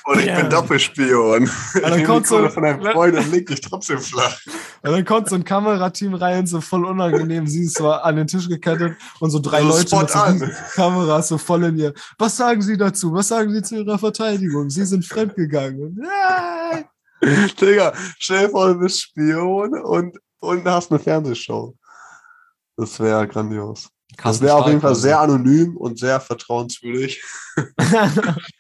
[0.06, 0.40] Und ich Ja.
[0.40, 1.44] bin Doppelspion.
[1.44, 4.40] Ich dann nehme die kommt so- von deinem Freund und leg dich trotzdem flach.
[4.82, 8.28] Und dann kommt so ein Kamerateam rein, so voll unangenehm, sie ist so an den
[8.28, 11.94] Tisch gekettet und so drei So Leute mit so Kameras so voll in ihr.
[12.18, 13.14] Was sagen Sie dazu?
[13.14, 14.70] Was sagen Sie zu Ihrer Verteidigung?
[14.70, 16.00] Sie sind fremdgegangen.
[17.22, 21.76] Und, Digga, stell dir vor, du bist Spion und, und hast eine Fernsehshow.
[22.78, 23.90] Das wäre grandios.
[24.24, 27.22] Das wäre auf jeden Fall sehr anonym und sehr vertrauenswürdig.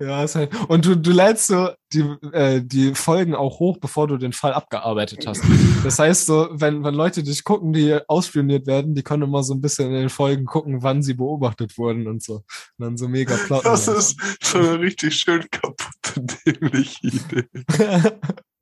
[0.00, 0.52] ja, ist halt.
[0.68, 2.00] Und du, du lädst so die,
[2.32, 5.42] äh, die Folgen auch hoch, bevor du den Fall abgearbeitet hast.
[5.84, 9.54] Das heißt so, wenn, wenn Leute dich gucken, die ausspioniert werden, die können immer so
[9.54, 12.34] ein bisschen in den Folgen gucken, wann sie beobachtet wurden und so.
[12.34, 12.44] Und
[12.78, 13.64] dann so mega plotten.
[13.64, 17.44] Das ist schon eine richtig schön kaputte, dämliche Idee.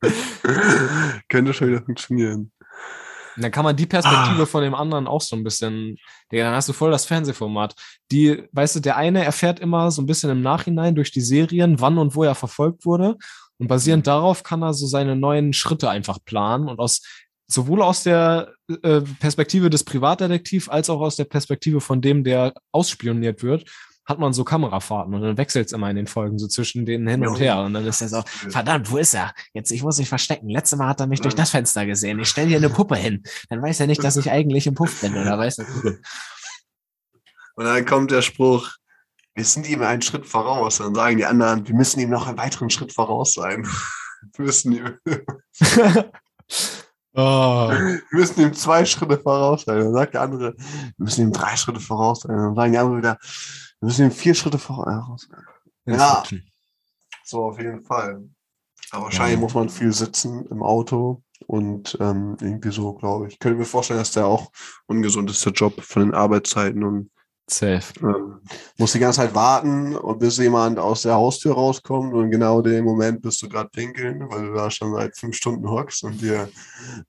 [1.29, 2.52] Könnte schon wieder funktionieren.
[3.37, 5.97] Und dann kann man die Perspektive von dem anderen auch so ein bisschen,
[6.31, 7.75] Digga, dann hast du voll das Fernsehformat.
[8.11, 11.81] Die, weißt du, der eine erfährt immer so ein bisschen im Nachhinein durch die Serien,
[11.81, 13.17] wann und wo er verfolgt wurde.
[13.59, 17.03] Und basierend darauf kann er so seine neuen Schritte einfach planen und aus,
[17.47, 18.53] sowohl aus der
[18.83, 23.71] äh, Perspektive des Privatdetektiv als auch aus der Perspektive von dem, der ausspioniert wird,
[24.05, 27.07] hat man so Kamerafahrten und dann wechselt es immer in den Folgen so zwischen denen
[27.07, 27.61] hin und her.
[27.63, 29.33] Und dann ist er so, verdammt, wo ist er?
[29.55, 30.49] Jetzt, ich muss mich verstecken.
[30.49, 32.19] Letztes Mal hat er mich durch das Fenster gesehen.
[32.19, 33.23] Ich stelle hier eine Puppe hin.
[33.49, 35.67] Dann weiß er nicht, dass ich eigentlich im Puff bin, oder weiß er?
[37.55, 38.71] Und dann kommt der Spruch,
[39.35, 40.79] wir sind ihm einen Schritt voraus.
[40.79, 43.67] Dann sagen die anderen, wir müssen ihm noch einen weiteren Schritt voraus sein.
[44.37, 44.99] Wir müssen ihm,
[47.15, 47.19] oh.
[47.73, 49.81] wir müssen ihm zwei Schritte voraus sein.
[49.81, 52.37] Dann sagt der andere, wir müssen ihm drei Schritte voraus sein.
[52.37, 53.19] Dann sagen die anderen wieder,
[53.83, 55.97] wir müssen ihm vier Schritte voraus sein.
[55.97, 56.23] Ja.
[57.25, 58.23] So auf jeden Fall.
[58.93, 59.41] Aber wahrscheinlich Ja.
[59.41, 63.33] muss man viel sitzen im Auto und ähm, irgendwie so, glaube ich.
[63.35, 64.53] Ich könnte mir vorstellen, dass der auch
[64.87, 67.11] ungesund ist, der Job von den Arbeitszeiten und
[67.49, 67.83] Safe.
[68.01, 68.41] Ähm,
[68.79, 72.85] musst die ganze Zeit warten, bis jemand aus der Haustür rauskommt und genau in dem
[72.85, 76.49] Moment bist du gerade pinkeln, weil du da schon seit fünf Stunden hockst und dir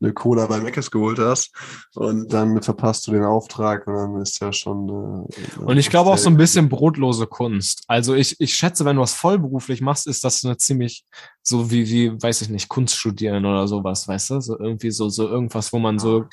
[0.01, 1.51] eine Cola bei Meckes geholt hast
[1.95, 5.27] und dann verpasst du den Auftrag und dann ist ja schon.
[5.29, 7.83] Äh, Und ich glaube auch so ein bisschen brotlose Kunst.
[7.87, 11.05] Also ich, ich schätze, wenn du was vollberuflich machst, ist das eine ziemlich
[11.43, 14.41] so wie, wie, weiß ich nicht, Kunst studieren oder sowas, weißt du?
[14.41, 16.25] So irgendwie so, so irgendwas, wo man so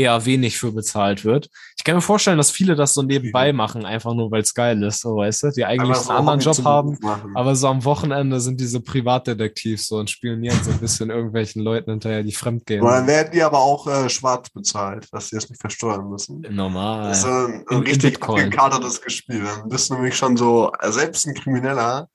[0.00, 1.48] eher wenig für bezahlt wird.
[1.76, 4.82] Ich kann mir vorstellen, dass viele das so nebenbei machen, einfach nur weil es geil
[4.82, 7.32] ist, so weißt du, die eigentlich so einen anderen Job haben, machen.
[7.34, 11.90] aber so am Wochenende sind diese Privatdetektivs so und spionieren so ein bisschen irgendwelchen Leuten
[11.90, 12.82] hinterher, die fremdgehen.
[12.82, 16.40] Aber dann werden die aber auch äh, schwarz bezahlt, dass sie das nicht versteuern müssen.
[16.50, 17.08] Normal.
[17.08, 18.50] Das ist so ein, In- richtig Bitcoin.
[18.50, 19.44] gekadertes Gespiel.
[19.44, 22.08] Dann bist du nämlich schon so äh, selbst ein Krimineller,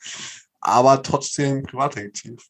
[0.62, 2.42] aber trotzdem Privatdetektiv.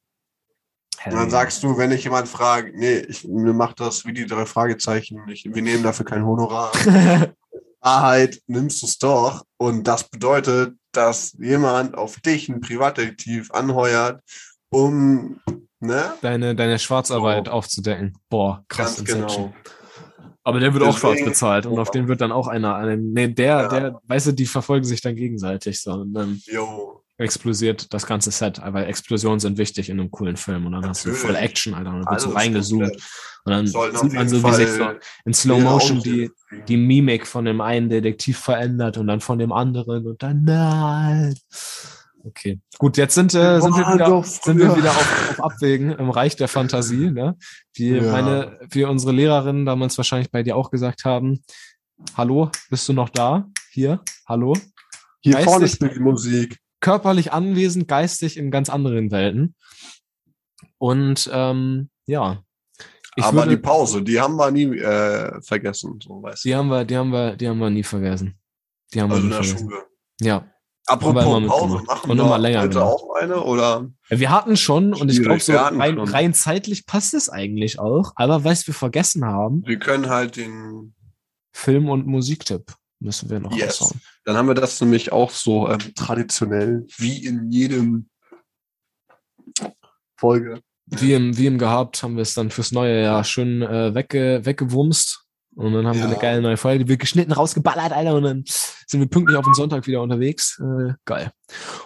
[1.05, 4.25] Und dann sagst du, wenn ich jemand fragt, nee, ich, mir macht das wie die
[4.25, 6.71] drei Fragezeichen, ich, wir nehmen dafür kein Honorar.
[7.81, 9.43] Wahrheit nimmst du es doch.
[9.57, 14.21] Und das bedeutet, dass jemand auf dich einen Privatdetektiv anheuert,
[14.69, 15.39] um,
[15.79, 16.13] ne?
[16.21, 17.51] deine, deine Schwarzarbeit So.
[17.51, 18.17] aufzudecken.
[18.29, 18.95] Boah, krass.
[18.97, 19.51] Ganz Inception.
[19.51, 19.55] genau.
[20.43, 23.13] Aber der wird auch schwarz Deswegen- bezahlt und auf den wird dann auch einer, einen-
[23.13, 23.67] nee, der, Ja.
[23.67, 27.01] der, weißt du, die verfolgen sich dann gegenseitig so und dann Jo.
[27.17, 31.05] Explosiert das ganze Set, weil Explosionen sind wichtig in einem coolen Film und dann hast
[31.05, 31.25] du Natürlich.
[31.25, 32.91] voll Action, Alter, und dann wird so reingezoomt
[33.45, 34.89] und dann sieht man so, wie sich so
[35.25, 36.29] in Slow Motion die,
[36.67, 41.35] die Mimik von dem einen Detektiv verändert und dann von dem anderen und dann nein.
[42.27, 45.91] Okay, gut, jetzt sind, äh, sind, wir, wieder, doch sind wir wieder auf, auf Abwägen
[45.91, 47.37] im Reich der Fantasie, ne?
[47.75, 48.11] Wie Ja.
[48.11, 51.43] meine, wie unsere Lehrerinnen damals wahrscheinlich bei dir auch gesagt haben.
[52.17, 53.47] Hallo, bist du noch da?
[53.69, 54.53] Hier, hallo?
[55.21, 56.57] Hier Geistig- vorne spielt die Musik.
[56.85, 59.55] Körperlich anwesend, geistig in ganz anderen Welten.
[60.77, 62.43] Und ähm, ja,
[63.15, 66.49] ich aber würde, die Pause, die haben wir nie äh, vergessen, so weißt du.
[66.49, 68.37] die haben wir, die haben wir, die haben wir nie vergessen.
[68.93, 69.69] Die haben Also wir in der vergessen.
[69.69, 69.85] Schule.
[70.21, 70.51] Ja,
[70.87, 72.85] Apropos Pause, machen Und wir immer länger heute gemacht.
[72.87, 73.89] auch eine oder?
[74.09, 78.11] wir hatten schon und ich glaube so rein, rein zeitlich passt es eigentlich auch.
[78.15, 80.93] Aber was wir vergessen haben, Wir können halt den,
[81.51, 82.75] Film- und Musiktipp
[83.05, 83.93] müssen wir noch Yes.
[84.25, 88.09] dann haben wir das nämlich auch so ähm, traditionell, wie in jedem
[90.17, 90.61] Folge.
[90.87, 94.41] Wie im, wie im gehabt, haben wir es dann fürs neue Jahr schön äh, wegge,
[94.43, 95.24] weggewumst.
[95.55, 96.11] Und dann haben wir Ja.
[96.11, 99.45] eine geile neue Folge, die wird geschnitten, rausgeballert, Alter, und dann sind wir pünktlich auf
[99.45, 100.59] den Sonntag wieder unterwegs.
[100.59, 101.31] Äh, geil.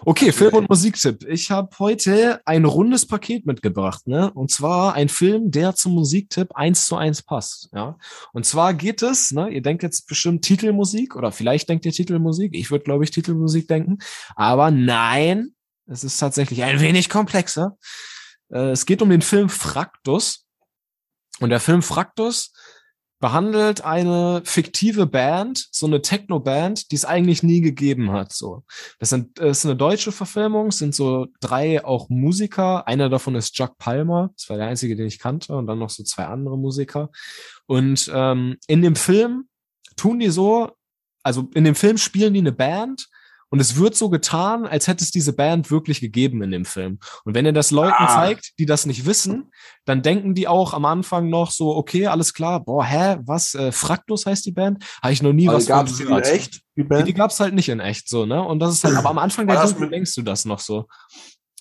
[0.06, 1.24] Okay, Film- und Musiktipp.
[1.28, 4.32] Ich habe heute ein rundes Paket mitgebracht, ne?
[4.34, 7.96] Und zwar ein Film, der zum Musiktipp eins zu eins passt, ja.
[8.34, 9.50] Und zwar geht es, ne?
[9.50, 12.56] Ihr denkt jetzt bestimmt Titelmusik oder vielleicht denkt ihr Titelmusik.
[12.56, 14.00] Ich würde, glaube ich, Titelmusik denken.
[14.36, 15.54] Aber nein,
[15.86, 17.78] es ist tatsächlich ein wenig komplexer.
[18.52, 20.46] Äh, es geht um den Film Fraktus.
[21.40, 22.52] Und der Film Fraktus
[23.20, 28.32] behandelt eine fiktive Band, so eine Techno-Band, die es eigentlich nie gegeben hat.
[28.32, 28.64] So,
[29.00, 32.88] das sind, das ist eine deutsche Verfilmung, sind so drei auch Musiker.
[32.88, 35.90] Einer davon ist Jack Palmer, das war der einzige, den ich kannte, und dann noch
[35.90, 37.10] so zwei andere Musiker.
[37.66, 39.50] Und ähm, in dem Film
[39.98, 40.72] tun die so,
[41.22, 43.10] also in dem Film spielen die eine Band.
[43.52, 47.00] Und es wird so getan, als hätte es diese Band wirklich gegeben in dem Film.
[47.26, 48.08] Und wenn ihr das Leuten Ah.
[48.16, 49.52] zeigt, die das nicht wissen,
[49.86, 53.72] dann denken die auch am Anfang noch so, okay, alles klar, boah, hä, was, äh,
[53.72, 54.84] Fraktus heißt die Band?
[55.02, 56.28] Habe ich noch nie was Also gab es von die in gehört.
[56.28, 57.08] echt, die Nee, Band?
[57.08, 58.44] die gab's halt nicht in echt so, ne?
[58.44, 60.86] Und das ist halt, aber am Anfang der mit- denkst du das noch so.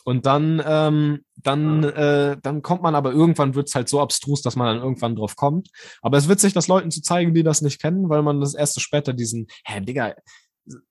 [0.05, 4.57] Und dann, ähm, dann, äh, dann kommt man aber irgendwann wird's halt so abstrus, dass
[4.57, 5.68] man dann irgendwann drauf kommt.
[6.01, 8.55] Aber es ist witzig, das Leuten zu zeigen, die das nicht kennen, weil man das
[8.55, 10.14] erst so später diesen, hä, Digga,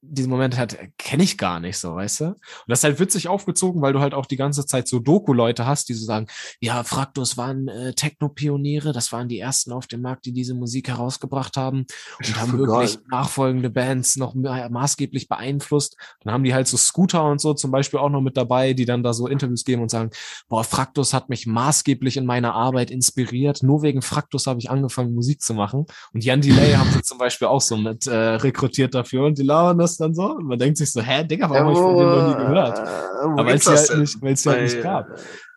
[0.02, 2.26] diesen Moment hat, kenne ich gar nicht so, weißt du?
[2.26, 5.66] Und das ist halt witzig aufgezogen, weil du halt auch die ganze Zeit so Doku-Leute
[5.66, 6.28] hast, die so sagen,
[6.60, 10.88] ja, Fraktus waren äh, Techno-Pioniere, das waren die ersten auf dem Markt, die diese Musik
[10.88, 11.86] herausgebracht haben
[12.20, 12.60] und haben Geil.
[12.60, 15.98] wirklich nachfolgende Bands noch ma- maßgeblich beeinflusst.
[16.22, 18.86] Dann haben die halt so Scooter und so zum Beispiel auch noch mit dabei, die
[18.86, 20.10] dann da so Interviews geben und sagen,
[20.48, 23.64] boah, Fraktus hat mich maßgeblich in meiner Arbeit inspiriert.
[23.64, 25.86] Nur wegen Fraktus habe ich angefangen, Musik zu machen.
[26.14, 29.44] Und Jan Delay haben sie zum Beispiel auch so mit äh, rekrutiert dafür und die
[29.68, 30.36] labern das dann so.
[30.36, 32.80] Und man denkt sich so, hä, Digga, warum habe ich von denen noch nie gehört?
[32.80, 35.08] Aber weil es die halt nicht, weil es halt nicht gab.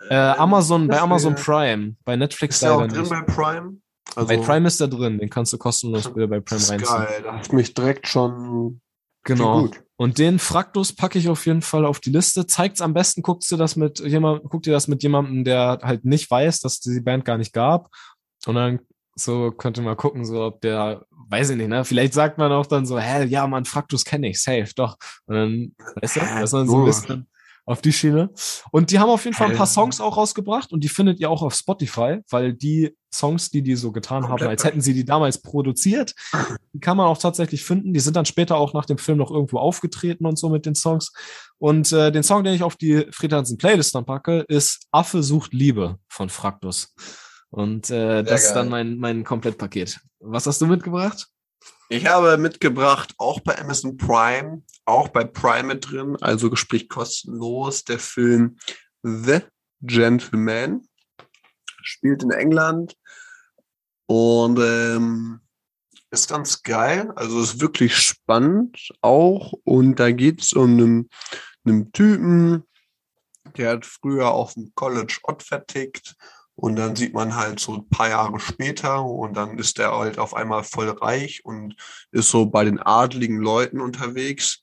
[0.09, 3.11] Äh, Amazon, bei Amazon Prime, bei Netflix Ist der auch drin nicht.
[3.11, 3.77] bei Prime?
[4.17, 6.79] Also, Bei Prime ist er drin, den kannst du kostenlos wieder bei Prime reinziehen.
[6.99, 7.21] geil.
[7.23, 8.81] Da hat mich direkt schon
[9.25, 9.63] Genau.
[9.63, 9.83] Gut.
[9.97, 12.47] Und den Fraktus packe ich auf jeden Fall auf die Liste.
[12.47, 16.07] Zeigt's am besten, guckst du das mit jemand, guck dir das mit jemandem, der halt
[16.07, 17.91] nicht weiß, dass es die Band gar nicht gab.
[18.47, 18.81] Und dann
[19.15, 21.85] so könnte man gucken, so ob der, weiß ich nicht, ne?
[21.85, 24.97] Vielleicht sagt man auch dann so, hä, ja, man, Fraktus kenne ich, safe, doch.
[25.27, 27.27] Und dann, weißt du, dass man so ein bisschen
[27.67, 28.31] auf die Schiene.
[28.73, 29.73] Und die haben auf jeden Fall ein paar Ja.
[29.73, 33.77] Songs auch rausgebracht und die findet ihr auch auf Spotify, weil die Songs, die die
[33.77, 36.15] so getan haben, als hätten sie die damals produziert,
[36.73, 37.93] die kann man auch tatsächlich finden.
[37.93, 40.75] Die sind dann später auch nach dem Film noch irgendwo aufgetreten und so mit den
[40.75, 41.13] Songs.
[41.59, 45.23] Und äh, den Song, den ich auf die Fred Hansen Playlist dann packe, ist Affe
[45.23, 46.95] sucht Liebe von Fraktus.
[47.51, 50.01] Und äh, das ist dann mein, mein Komplettpaket.
[50.21, 51.29] Was hast du mitgebracht?
[51.89, 57.85] Ich habe mitgebracht, auch bei Amazon Prime, auch bei Prime mit drin, also sprich kostenlos,
[57.85, 58.59] der Film
[59.03, 59.41] The
[59.83, 60.87] Gentleman.
[61.83, 62.95] Spielt in England
[64.07, 65.41] und ähm,
[66.11, 67.11] ist ganz geil.
[67.17, 69.55] Also ist wirklich spannend auch.
[69.65, 71.11] Und da geht es um einen,
[71.65, 72.65] einen Typen,
[73.57, 76.15] der hat früher auf dem College Ott vertickt.
[76.57, 80.19] Und dann sieht man halt so ein paar Jahre später und dann ist der halt
[80.19, 81.75] auf einmal voll reich und
[82.13, 84.63] ist so bei den adligen Leuten unterwegs.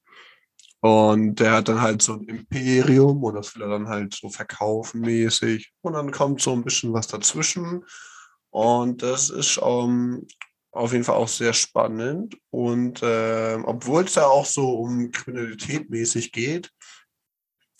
[0.80, 4.30] Und der hat dann halt so ein Imperium und das will er dann halt so
[4.30, 5.72] verkaufen mäßig.
[5.82, 7.84] Und dann kommt so ein bisschen was dazwischen.
[8.52, 10.28] Und das ist ähm,
[10.72, 12.38] auf jeden Fall auch sehr spannend.
[12.52, 16.72] Und ähm, obwohl es da auch so um Kriminalität mäßig geht,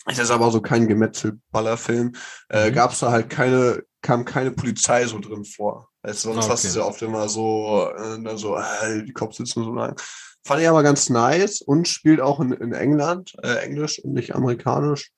[0.06, 2.14] ist das aber so kein Gemetzelballerfilm,
[2.48, 2.74] äh, Mhm.
[2.74, 5.88] gab es da halt keine, kam keine Polizei so drin vor.
[6.02, 6.52] Weißt du, sonst Okay.
[6.52, 10.00] hast du ja oft immer so, äh, so, äh, die Cops sitzen so lang.
[10.44, 14.34] Fand ich aber ganz nice und spielt auch in, in England, äh, Englisch und nicht
[14.34, 15.10] amerikanisch.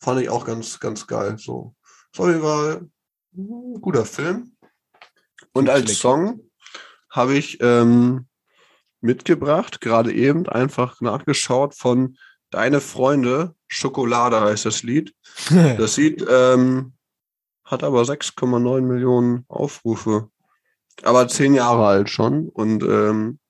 [0.00, 1.36] Fand ich auch ganz, ganz geil.
[1.38, 1.74] So.
[2.16, 2.88] Jeden Fall
[3.36, 4.56] ein guter Film.
[5.52, 5.98] Und als.
[5.98, 6.40] Song
[7.10, 8.26] habe ich ähm,
[9.00, 12.16] mitgebracht, gerade eben einfach nachgeschaut von
[12.50, 15.14] Deine Freunde, Schokolade heißt das Lied.
[15.78, 16.92] Das Lied ähm,
[17.72, 20.28] hat aber 6,9 Millionen Aufrufe.
[21.02, 22.48] Aber zehn Jahre alt schon.
[22.50, 23.40] Und ähm,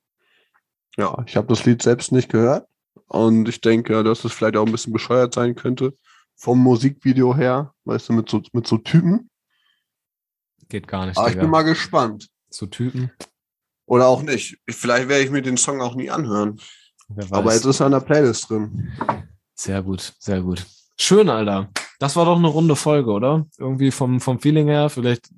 [0.96, 2.66] ja, ich habe das Lied selbst nicht gehört.
[3.08, 5.94] Und ich denke, dass es vielleicht auch ein bisschen bescheuert sein könnte.
[6.36, 9.28] Vom Musikvideo her, weißt du, mit so, mit so Typen.
[10.68, 12.30] Geht gar nicht, Aber ich bin mal gespannt.
[12.48, 13.10] so Typen.
[13.86, 14.58] Oder auch nicht.
[14.70, 16.60] Vielleicht werde ich mir den Song auch nie anhören.
[17.30, 18.92] Aber jetzt ist er in der Playlist drin.
[19.54, 20.64] Sehr gut, sehr gut.
[20.96, 21.70] Schön, Alter.
[22.02, 23.46] Das war doch eine runde Folge, oder?
[23.58, 25.30] Irgendwie vom, vom Feeling her, vielleicht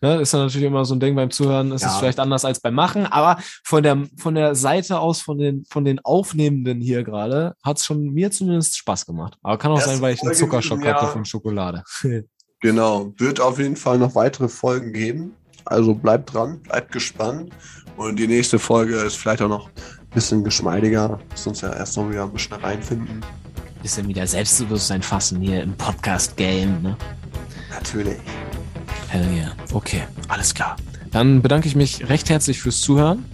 [0.00, 1.98] ne, ist ja natürlich immer so ein Ding beim Zuhören, ist es Ja.
[1.98, 5.84] vielleicht anders als beim Machen, aber von der, von der Seite aus, von den, von
[5.84, 9.38] den Aufnehmenden hier gerade, hat es schon mir zumindest Spaß gemacht.
[9.42, 11.82] Aber kann auch Erste sein, weil ich einen Zuckerschock hatte von Schokolade.
[12.60, 13.12] Genau.
[13.18, 15.34] Wird auf jeden Fall noch weitere Folgen geben.
[15.66, 17.50] Also bleibt dran, bleibt gespannt.
[17.96, 21.20] Und die nächste Folge ist vielleicht auch noch ein bisschen geschmeidiger.
[21.30, 23.22] Muss uns ja erst noch wieder ein bisschen reinfinden.
[23.86, 26.96] Bisschen wieder Selbstbewusstsein fassen hier im Podcast-Game, ne?
[27.70, 28.18] Natürlich.
[29.06, 29.52] Hell yeah.
[29.72, 30.74] Okay, alles klar.
[31.12, 33.24] Dann bedanke ich mich recht herzlich fürs Zuhören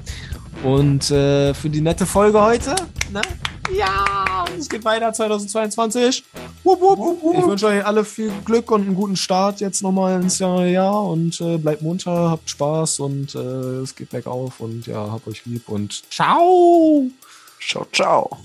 [0.62, 2.76] und äh, für die nette Folge heute.
[3.11, 3.22] Ne?
[3.74, 6.22] Ja, es geht weiter 2022.
[6.64, 7.34] Wupp, wupp.
[7.34, 11.03] Ich wünsche euch alle viel Glück und einen guten Start jetzt nochmal ins neue Jahr
[11.03, 15.46] und äh, bleibt munter, habt Spaß und äh, es geht bergauf und ja, habt euch
[15.46, 17.07] lieb und ciao.
[17.59, 18.38] Ciao, ciao.